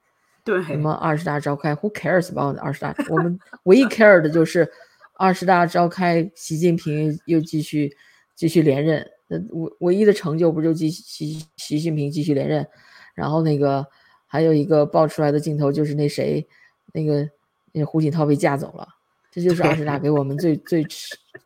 [0.44, 2.94] 对什么二十大召开，Who cares about 二十大？
[3.08, 4.70] 我们唯一 care 的就是
[5.14, 7.96] 二十大召开，习近平又继续
[8.34, 9.10] 继续连任。
[9.26, 12.66] 那唯唯一的成就不就继习习近平继续连任？
[13.14, 13.86] 然后那个
[14.26, 16.46] 还有一个爆出来的镜头就是那谁，
[16.92, 17.28] 那个
[17.72, 18.88] 那胡锦涛被架走了。
[19.30, 20.86] 这就是二十大给我们最最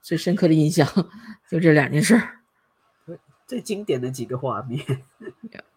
[0.01, 0.87] 最深刻的印象，
[1.51, 2.39] 就这两件事儿，
[3.47, 4.81] 最经典的几个画面。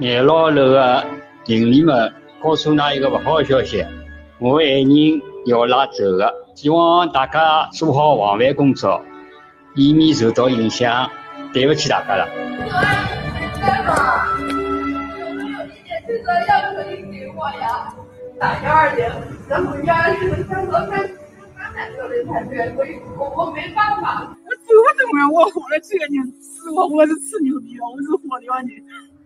[0.00, 1.04] 廿老楼的
[1.46, 3.84] 邻里们告诉㑚一个不好的消息，
[4.38, 4.88] 我爱人
[5.44, 9.02] 要拉走的，希望大家做好防范工作，
[9.74, 11.10] 以免受到影响。
[11.52, 12.28] 对不起大家了。
[18.38, 19.04] 打幺二零，
[19.48, 20.90] 然后原来是想说看
[21.56, 24.30] 看那个的才对，所以我我没办法。
[24.44, 28.70] 我怎么怎么样，我活了这个年，是我我是吃牛逼了，我是活的话你。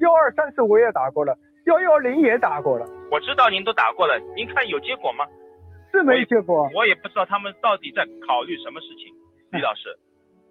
[0.03, 2.85] 幺二三四我也打过了，幺幺零也打过了。
[3.09, 5.25] 我知道您都打过了，您看有结果吗？
[5.93, 6.69] 是没结果。
[6.75, 9.15] 我也不知道他们到底在考虑什么事情。
[9.53, 9.95] 李老师，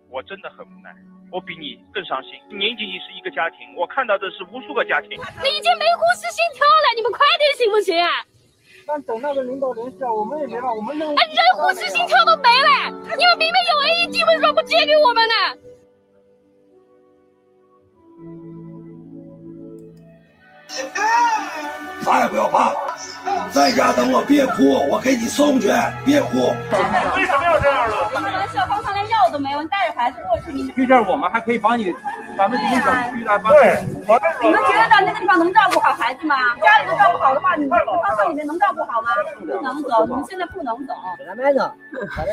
[0.09, 0.95] 我真的很无奈，
[1.31, 2.31] 我比你更伤心。
[2.47, 5.09] 您仅仅是一个家庭，我看到的是无数个家庭。
[5.43, 8.07] 你已经没呼吸心跳了，你们快点行不行啊？
[8.87, 12.87] 但等那个领导联系啊，我们也没办法，我们那哎，人呼吸心跳都没了，
[13.19, 15.35] 你们明明有 AED，为什么不借给我们呢？
[22.01, 22.73] 啥也不要怕，
[23.51, 25.71] 在家等我，别哭，我给你送去，
[26.03, 26.53] 别哭。
[27.15, 27.95] 为什么要这样呢？
[28.15, 30.71] 你们小方上连药都没有，你带着孩子过去，你。
[30.87, 31.93] 这儿我们还可以帮你，
[32.35, 33.53] 咱们这个小区来帮。
[33.53, 33.83] 对，
[34.41, 36.35] 你们觉得到那个地方能照顾好孩子吗？
[36.63, 39.11] 家里都照顾好的话，你们方上里面能照顾好吗？
[39.39, 40.93] 不能走，你们现在不能走。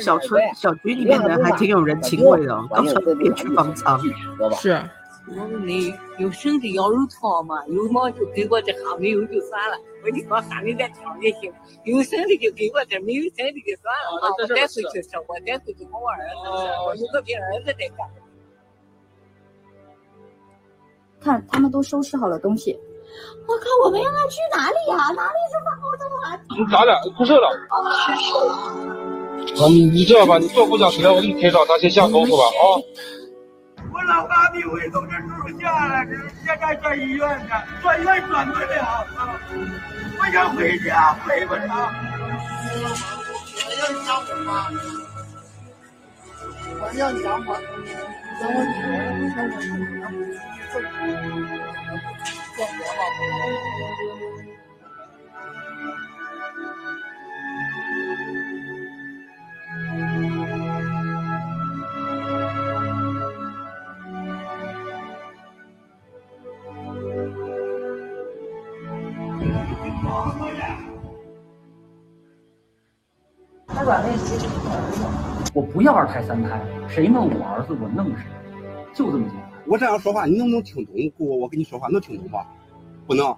[0.03, 4.01] 小村小区里面人还挺有人情味的，刚才别去方舱。
[4.59, 4.81] 是。
[5.31, 9.77] 我说你有生的羊肉汤吗，有吗就给我点，还没有就算了。
[10.03, 11.53] 我你说还没点汤也行，
[11.85, 14.11] 有生的就给我点，没有生的就算了。
[14.15, 18.09] 我带回去吃，我带回去给我儿子吃，我有个给儿子在干。
[21.21, 22.79] 看他们都收拾好了东西，
[23.47, 24.97] 我靠，我们要去哪里呀？
[25.17, 26.39] 哪里这么好这么好？
[26.57, 27.01] 你咋了？
[27.19, 27.49] 不瘦了？
[29.59, 32.81] 啊，你你这样吧，你坐公交车，我给你拍照，咱先下高速吧啊。
[33.99, 36.07] 我老爸的胃都是住下来，
[36.45, 39.05] 现在在医院呢，转院转不了，
[40.21, 41.93] 我想回家，回不了。
[43.67, 44.71] 我要你讲我吗？
[46.81, 47.57] 我要你讲我，
[48.39, 49.67] 等我女儿，我想我女
[50.01, 50.07] 儿
[50.71, 50.79] 不
[52.55, 52.59] 做做
[54.23, 54.28] 活。
[75.55, 78.27] 我不要二胎三胎，谁弄我儿子我弄谁，
[78.95, 79.51] 就这么简单。
[79.67, 80.95] 我这样说话，你能不能听懂？
[81.17, 82.45] 姑，我跟你说话能听懂吗？
[83.07, 83.35] 不能。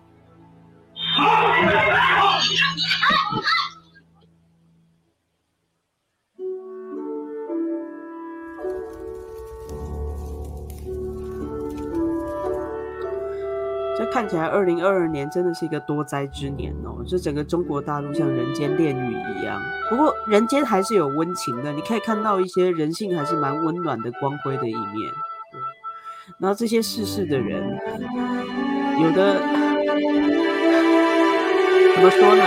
[14.13, 17.03] 看起来，二零二二年真的是一个多灾之年哦！
[17.07, 19.63] 这整个中国大陆像人间炼狱一样。
[19.89, 25.13] 不过，人间还是有温情的，你可以看到一些人性还是蛮温暖的、光辉的一面。
[26.39, 27.63] 然后这些逝世的人，
[29.01, 29.41] 有的
[31.95, 32.45] 怎么说呢？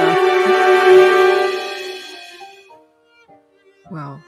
[3.91, 4.20] 哇，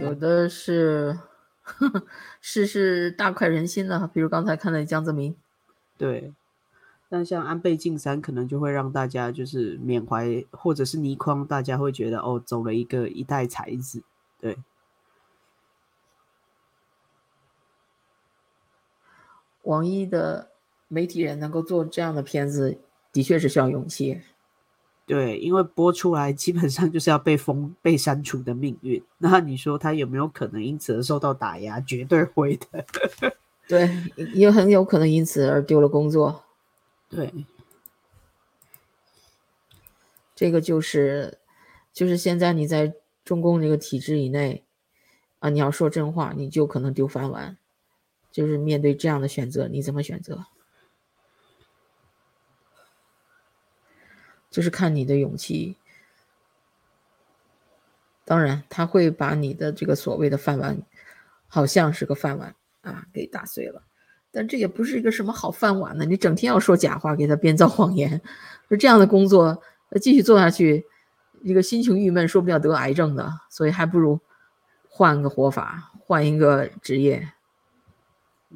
[0.00, 1.16] 有的是
[2.40, 5.36] 世事大快人心的，比如刚才看的江泽民。
[6.02, 6.34] 对，
[7.08, 14.02] 但像安倍晋三可能就会让大家就是缅怀，或者是倪匡，大家会觉得哦，走了一个一代才子。
[14.40, 14.58] 对，
[19.62, 20.50] 王一的
[20.88, 22.80] 媒体人能够做这样的片子，
[23.12, 24.22] 的确是需要勇气。
[25.06, 29.00] 对，因为播出来基本上就是要被封、被删除的命运。
[29.18, 31.80] 那你说他有没有可能因此而受到打压？
[31.80, 32.84] 绝对会的。
[33.72, 33.88] 对，
[34.34, 36.44] 也很有可能因此而丢了工作。
[37.08, 37.32] 对，
[40.34, 41.38] 这个就是，
[41.90, 42.92] 就是现在你在
[43.24, 44.62] 中共这个体制以内，
[45.38, 47.56] 啊，你要说真话，你就可能丢饭碗。
[48.30, 50.44] 就是面对这样的选择，你怎么选择？
[54.50, 55.78] 就是看你的勇气。
[58.26, 60.82] 当然，他会把你的这个所谓的饭碗，
[61.48, 62.54] 好像是个饭碗。
[62.82, 63.82] 啊，给打碎了，
[64.30, 66.04] 但这也不是一个什么好饭碗呢。
[66.04, 68.20] 你整天要说假话，给他编造谎言，
[68.68, 69.62] 说这样的工作，
[70.00, 70.84] 继续做下去，
[71.42, 73.32] 一个心情郁闷，说不定要得癌症的。
[73.48, 74.20] 所以还不如
[74.88, 77.32] 换个活法，换一个职业。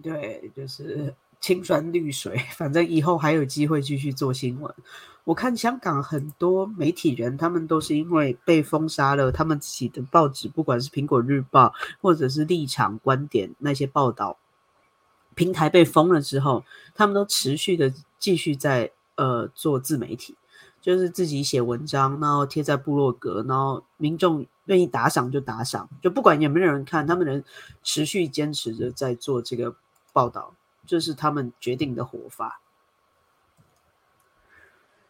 [0.02, 4.74] 对，就是青山绿水，反正以后还有机会继续做新闻。
[5.26, 11.66] 我看香港很多媒体人，他们都是因为被封杀了，他们自己的报纸，不管是《苹果日报》
[12.00, 14.38] 或者是《立场》《观点》那些报道，
[15.34, 16.64] 平台被封了之后，
[16.94, 20.36] 他们都持续的继续在呃做自媒体，
[20.80, 27.42] 就是自己写文章，然后贴在部落格，然后民众愿意打赏就打赏，就不管有没有人看，他们能
[27.82, 29.74] 持续坚持着在做这个
[30.12, 30.54] 报道，
[30.86, 32.60] 这是他们决定的活法。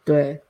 [0.07, 0.41] 对。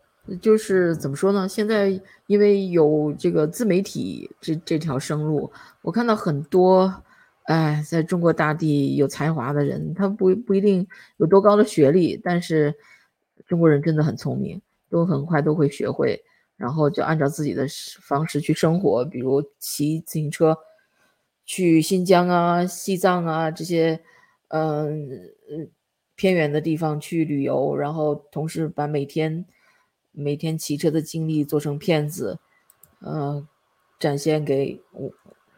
[0.41, 1.47] 就是怎么说呢？
[1.47, 5.49] 现在因为有这个自媒体这这条生路，
[5.81, 6.93] 我看到很多，
[7.43, 10.85] 哎，在中国大地有才华的人，他不不一定
[11.15, 12.75] 有多高的学历，但是
[13.45, 16.21] 中国人真的很聪明，都很快都会学会，
[16.57, 17.65] 然后就按照自己的
[18.01, 20.57] 方式去生活，比如骑自行车
[21.45, 23.97] 去新疆啊、西藏啊这些，
[24.49, 25.09] 嗯
[25.49, 25.69] 嗯
[26.17, 29.45] 偏远的地方去旅游，然后同时把每天。
[30.19, 32.39] 每天骑车的经历做成片子，
[33.01, 33.47] 呃，
[33.99, 35.11] 展现给我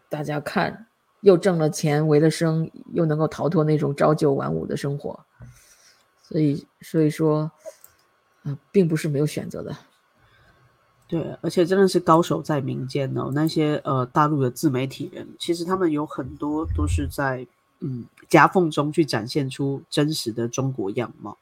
[0.10, 0.88] 大家看，
[1.22, 5.18] 又挣了钱，为了生，又能够逃脱那种朝九晚五的生活，
[6.24, 7.50] 所以，所以说，
[8.44, 9.74] 啊，并不是没有选择的。
[11.08, 13.32] 对，而且真的是高手在民间哦。
[13.34, 17.48] 那些呃大陆的自媒体人，其实他们有很多都是在
[17.80, 21.38] 嗯夹缝中去展现出真实的中国样貌。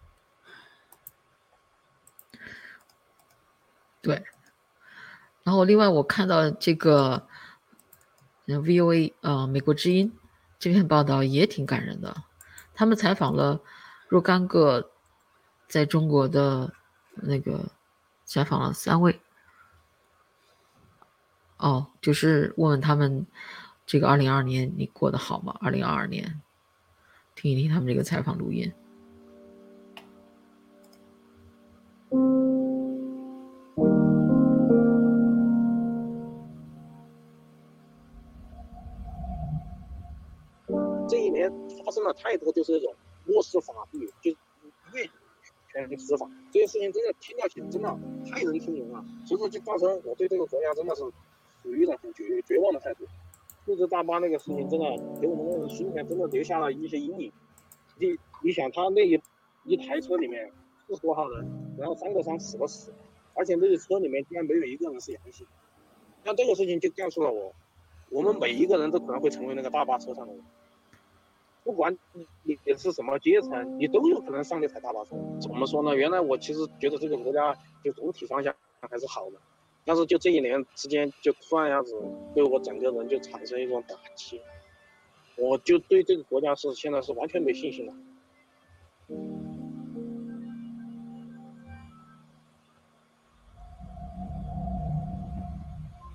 [4.01, 4.23] 对，
[5.43, 7.27] 然后另外我看到这个
[8.45, 10.17] VOA 呃美国之音
[10.59, 12.23] 这篇报道也挺感人的，
[12.73, 13.61] 他们采访了
[14.07, 14.91] 若干个
[15.67, 16.73] 在中国的
[17.15, 17.71] 那个
[18.23, 19.19] 采访了三位，
[21.57, 23.27] 哦，就是问问他们
[23.87, 25.55] 这个二零二二年你过得好吗？
[25.61, 26.41] 二零二二年，
[27.35, 28.69] 听一听他们这个采访录音。
[41.07, 41.49] 这一年
[41.85, 42.93] 发生了太多就是那种
[43.25, 44.31] 漠视法律，就
[44.91, 45.09] 越
[45.71, 47.97] 全力执法，这些事情真的听到起真的
[48.29, 51.03] 太人听人了，所以说就造成我对这个国家真的是
[51.63, 53.05] 处于一种很绝绝望的态度。
[53.67, 54.85] 素质大巴那个事情真的
[55.19, 57.29] 给我们心里面真的留下了一些阴影。
[57.99, 59.21] 你你想他那一
[59.65, 60.49] 一台车里面
[60.87, 61.45] 四十多号人，
[61.77, 62.93] 然后三个伤死了死，
[63.33, 65.45] 而且那个车里面居然没有一个人是阳性，
[66.23, 67.53] 像这个事情就告诉了我，
[68.09, 70.41] 我们每一个人都可能会成为那个大巴车上的人。
[71.65, 75.17] 不管你你是什么阶层，你都有可能上那台大巴车。
[75.41, 75.93] 怎么说呢？
[75.93, 77.53] 原来我其实觉得这个国家
[77.83, 79.37] 就总体方向还是好的，
[79.87, 81.95] 但是就这一年之间，就突然一下子
[82.35, 84.41] 对我整个人就产生一种打击，
[85.37, 87.93] 我就对这个国家是现在是完全没信心了。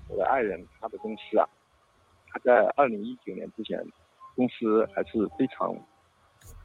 [0.07, 1.49] 我的爱人，他的公司啊，
[2.27, 3.83] 他在二零一九年之前。
[4.35, 5.75] 公司还是非常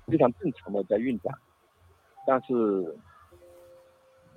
[0.07, 1.39] 非常正常的在运转，
[2.27, 2.97] 但是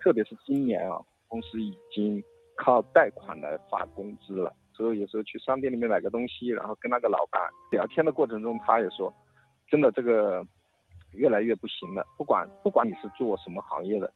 [0.01, 2.21] 特别是今年啊，公司已经
[2.57, 4.55] 靠贷款来发工资了。
[4.73, 7.41] 所以有时候去商店里面买个东西，然后跟那个老板
[7.71, 9.13] 聊天的过程中，他也说，
[9.67, 10.45] 真的这个
[11.11, 12.05] 越来越不行了。
[12.17, 14.11] 不管不管你是做什么行业的，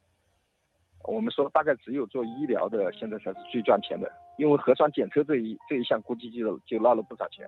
[1.04, 7.48] 我们说大概只有做医疗的现在才是最赚钱的，因为核酸检测这一这一项估计就就捞了不少钱。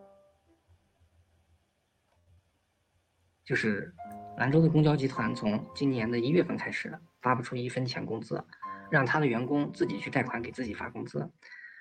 [3.46, 3.92] 就是
[4.38, 8.44] 兰州的公交集团从今年的一月份开始发不出一分钱工资，
[8.90, 11.30] 让他的员工自己去贷款给自己发工资。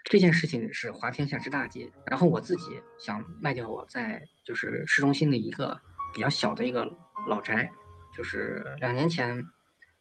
[0.05, 1.93] 这件事情是滑天下之大稽。
[2.07, 5.81] 然后我自己想卖掉我在就是市中心的一个
[6.15, 6.89] 比较小的一个
[7.29, 7.71] 老宅，
[8.17, 9.45] 就是两年前，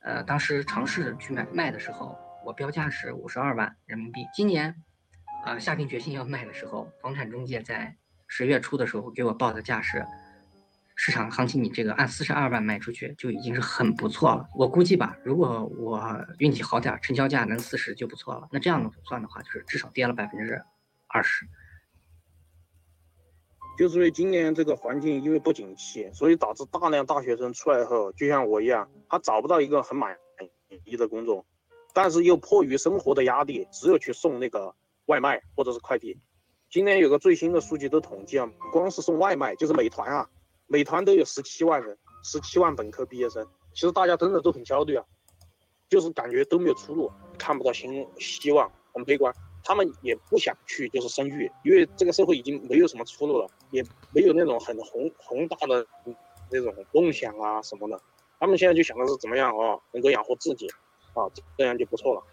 [0.01, 4.21] 呃，当时尝试去买卖的时候，我标价是五十二万人民币。
[4.33, 4.75] 今年，
[5.45, 7.97] 呃，下定决心要卖的时候，房产中介在
[8.27, 10.05] 十月初的时候给我报的价是。
[10.97, 14.47] 市场行情，你这个按四十二万卖出去就已经是很不错了。
[14.55, 16.01] 我估计吧，如果我
[16.39, 18.47] 运气好点，成交价能四十就不错了。
[18.51, 20.61] 那这样的算的话，就是至少跌了百分之
[21.07, 21.45] 二十。
[23.77, 30.15] 就是因为今年这个环境因为不景气，所以导致大量大学生出来后，就像我一样，他找不到一个很满
[30.85, 31.45] 意的工作，
[31.93, 34.73] 但是又迫于生活的压力，只有去送那个
[35.07, 36.17] 外卖或者是快递。
[36.69, 40.29] 今年有个最新的数据都统计啊，光是送外卖就是美团啊。
[40.67, 45.05] 美团都有十七万人，十七万本科毕业生，其实大家真的都很焦虑啊，
[45.89, 49.33] 就是感觉都没有出路，看不到新希望，很悲观。
[49.63, 55.85] 他们也不想去就是生育，因为这个社会已经没有什么出路了，也没有那种很宏宏大的
[56.51, 57.99] 那种梦想啊什么的。
[58.39, 60.67] 他们现在就想的是怎么样哦，能够养活自己，
[61.13, 61.25] 啊，
[61.57, 62.23] 这样就不错了。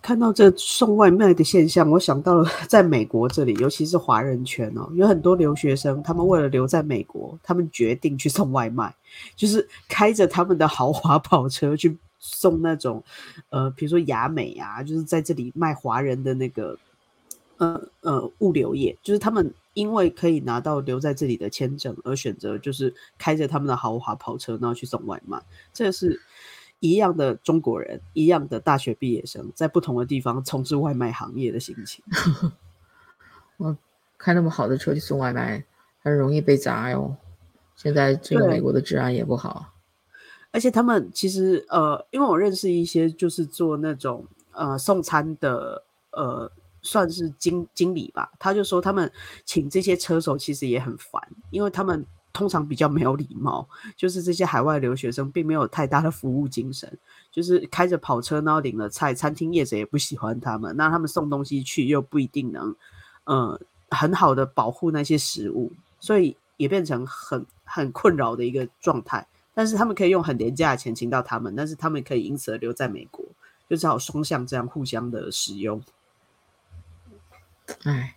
[0.00, 8.94] 看到这送外卖的现象， 我想到了 在美国这里，尤其是华人圈哦，有很多留学生，他们为了留在美国，他们决定去送外卖，
[9.36, 13.02] 就是开着他们的豪华跑车去送那种，
[13.50, 16.78] 呃，比如说雅美啊，就是在这里卖华人的那个，
[17.58, 25.40] 呃呃物流业，就是他们因为可以拿到留在这里的签证，而选择就是开着他们的豪华跑车，然后去送外卖，
[25.72, 26.20] 这是。
[26.80, 32.04] 一样的中国人，一样的大学毕业生，在不同的地方从事外卖行业的心情。
[33.58, 33.76] 我
[34.16, 35.64] 开那么好的车去送外卖，
[36.02, 37.16] 很容易被砸哟。
[37.74, 39.72] 现在这个美国的治安也不好，
[40.50, 46.50] 而且他们其实呃，因为我认识一些就是做那种呃送餐的呃，
[46.82, 49.10] 算是经经理吧，他就说他们
[49.44, 51.20] 请这些车手其实也很烦，
[51.50, 52.06] 因为他们。
[52.38, 56.88] 通常比较没有礼貌，就是这些海外留学生并没有太大的服务精神，
[57.32, 62.76] 就是开着跑车，然后领了菜，餐厅业者也不喜欢他们，那他们送东西去又不一定能，
[63.24, 63.60] 呃，
[63.90, 69.26] 很好的保护那些食物，所以也变成很很困扰的一个状态。
[69.52, 73.24] 但是他们可以用很廉价的钱请到他们，但是他们可以因此而留在美国，
[73.68, 75.82] 就只好双向这样互相的使用。
[77.82, 78.14] 哎，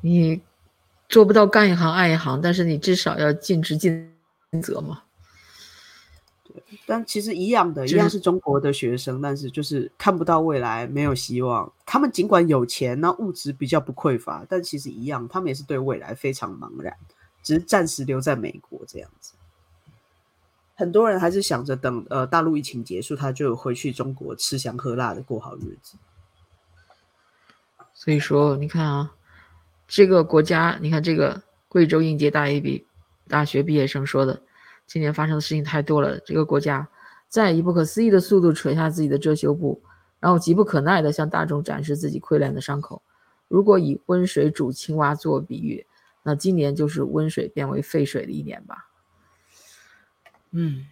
[0.00, 0.40] 你。
[1.12, 4.10] 做不到干一行爱一行，但是你至少要尽职尽
[4.62, 5.02] 责嘛。
[6.42, 11.70] 对，但其实一样的，一样是中国的学生，但是就是看不到未来，没有希望。
[11.84, 16.96] 他们尽管有钱，那物质比较不匮乏，但其实一样，他们也是对未来非常茫然，
[17.42, 19.34] 只是暂时留在美国这样子。
[20.74, 25.98] 很多人还是想着等呃大陆疫情结束，他就回去中国吃香喝辣的过好日子。
[27.92, 29.12] 所以说，你看啊。
[29.92, 32.86] 这个国家，你看这个贵州应届大一毕
[33.28, 34.40] 大学毕业生说的，
[34.86, 36.18] 今年发生的事情太多了。
[36.20, 36.88] 这个国家
[37.28, 39.82] 在以不可思议的速度扯下自己的遮羞布，
[40.18, 43.02] 然后急不可耐地向大众展示自己溃烂的伤口。
[43.48, 45.86] 如果以温水煮青蛙做比喻，
[46.22, 48.88] 那今年就是温水变为沸水的一年吧。
[50.52, 50.86] 嗯，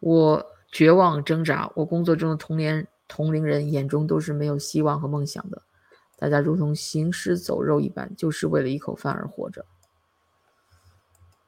[0.00, 5.62] 我绝望挣扎，我工作中的同年同龄人眼中都是没有希望和梦想的。
[6.24, 9.66] 大家如同行尸走肉一般，就是为了一口饭而活着。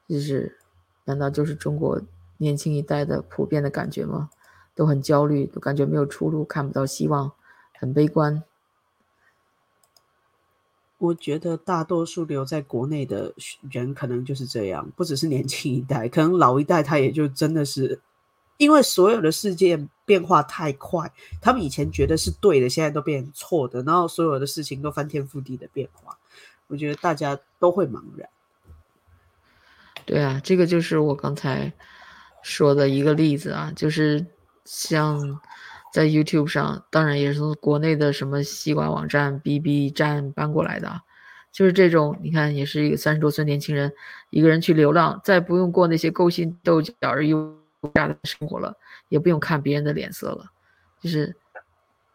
[0.07, 0.59] 就是，
[1.05, 1.99] 难道就是中国
[2.37, 4.29] 年轻一代的普遍的感觉吗？
[4.75, 7.31] 都很焦虑，都感觉没有出路，看不到希望，
[7.73, 8.43] 很悲观。
[10.99, 13.33] 我觉得大多数留在国内的
[13.71, 17.99] 人可能就是这样，不只是年轻一代，可能老一代他也就真的是。
[18.57, 26.17] 因为所有的事件变化太快，他们以前觉得是对的，现在都变成错的，然后所有的事情都翻天覆地的变化，
[26.67, 28.29] 我觉得大家都会茫然。
[30.05, 31.73] 对啊，这个就是我刚才
[32.41, 34.25] 说的一个例子啊，就是
[34.63, 35.41] 像
[35.91, 41.01] 在 YouTube 上，当然也是从国内的什么西瓜网站、B B 站搬过来的，
[41.51, 43.91] 就是这种，你看，也是一个三十多岁年轻人，
[44.29, 47.57] 一个人去流浪，再不用过那些勾心斗角而又。
[47.93, 48.75] 家的生活了，
[49.09, 50.51] 也不用看别人的脸色了，
[50.99, 51.35] 就是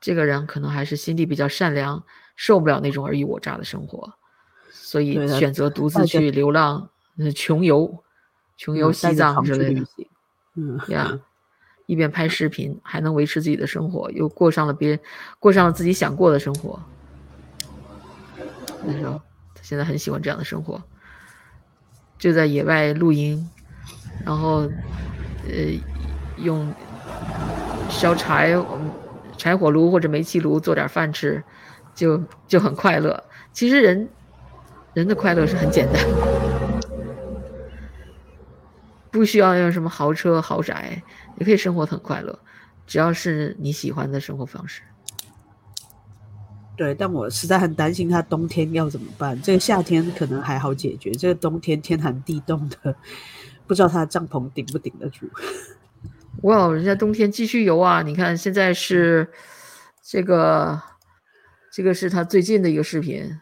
[0.01, 2.05] 这个人可能还是心地比较善良，
[2.37, 4.13] 受不了那种尔虞我诈的生活，
[4.71, 6.91] 所以选择独自去流浪，
[7.35, 8.03] 穷游，
[8.57, 9.87] 穷游西藏之类的，
[10.57, 11.19] 嗯呀，
[11.87, 15.01] 一边拍视频还能维持自己的生活，又过上了别人
[15.39, 16.79] 过上了自己想过的生活。
[18.85, 19.21] 那时候
[19.55, 20.83] 他现在很喜欢这样的生活，
[22.19, 23.49] 就在野外露营，
[24.25, 24.69] 然后。
[25.45, 25.53] 呃，
[26.43, 26.73] 用
[27.89, 28.55] 烧柴，
[29.37, 31.43] 柴火炉或者煤气炉做点饭吃，
[31.95, 33.23] 就就很快乐。
[33.53, 34.09] 其实人
[34.95, 36.03] 人的快乐是很简单，
[39.11, 41.03] 不需要用什么豪车豪宅，
[41.39, 42.39] 也可以生活很快乐，
[42.87, 44.83] 只要是你喜欢的生活方式。
[46.75, 49.41] 对，但我实在很担心他冬天要怎么办。
[49.43, 52.95] 这个夏天可能还好解决，这个冬天天寒地冻的。
[53.67, 55.27] 不知道他的帐篷顶不顶得住？
[56.43, 58.03] 哇，人家冬天继续游啊！
[58.03, 59.29] 你看现在是
[60.03, 60.81] 这个，
[61.73, 63.41] 这个是他最近的一个视频。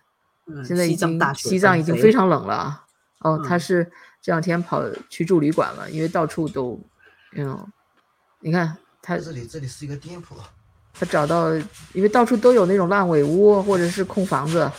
[0.66, 2.84] 现在已经西藏已经非常冷了。
[3.20, 3.84] 哦，他是
[4.20, 6.78] 这两天跑去住旅馆了，因为到处都，
[7.36, 7.66] 嗯，
[8.40, 10.34] 你看他这里这里是一个店铺。
[10.92, 11.54] 他找到，
[11.94, 14.70] 因为到处都有那种烂尾屋或者是空房子，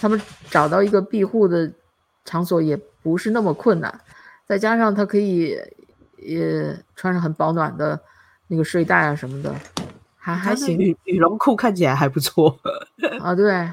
[0.00, 1.70] 他们找到一个庇护的
[2.24, 4.00] 场所也不是那么困难。
[4.46, 5.56] 再加上他可以，
[6.24, 8.00] 也穿上很保暖的
[8.48, 9.54] 那个睡袋啊什么的，
[10.16, 10.78] 还还行。
[10.78, 12.58] 羽羽绒裤看起来还不错
[13.20, 13.68] 啊，对。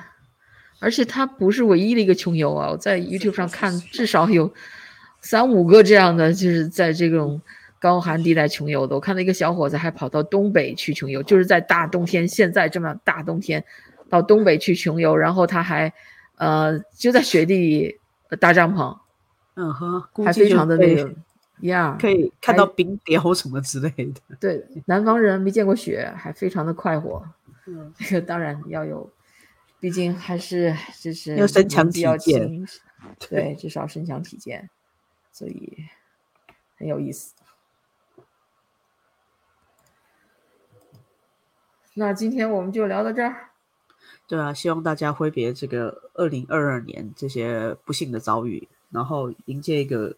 [0.82, 4.50] 而且他不是唯一的一个穷游啊，我在 YouTube 上看至少有
[5.20, 7.42] 三五个这样的，就是在这种
[7.80, 8.96] 高寒地带穷游的。
[8.96, 13.62] 我看到一个小伙子还跑到东北去穷游，就是在大冬天，现在这么大冬天，
[14.10, 15.92] 到东北去穷游，然后他还
[16.38, 18.00] 呃就在雪地里
[18.40, 18.98] 搭帐篷，
[19.56, 21.14] 嗯哼，还非常的那个
[21.62, 24.22] 呀，可以看到冰雕什么之类的。
[24.40, 27.24] 对，南方人没见过雪，还非常的快活。
[27.66, 29.12] 嗯， 这个当然要有，
[29.80, 32.66] 毕竟还是就是要身强体健，
[33.30, 34.70] 对，至少身强体健，
[35.32, 35.86] 所以
[36.78, 37.34] 很有意思。
[41.96, 43.50] 那今天我们就聊到这儿。
[44.26, 50.16] 对啊，希望大家挥别这个二零二二年这些不幸的遭遇，然后迎接一个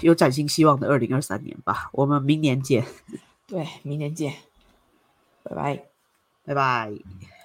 [0.00, 1.90] 有崭新希望的二零二三年吧。
[1.92, 2.84] 我们明年见。
[3.46, 4.34] 对，明年见。
[5.42, 5.84] 拜拜。
[6.44, 7.39] 拜拜。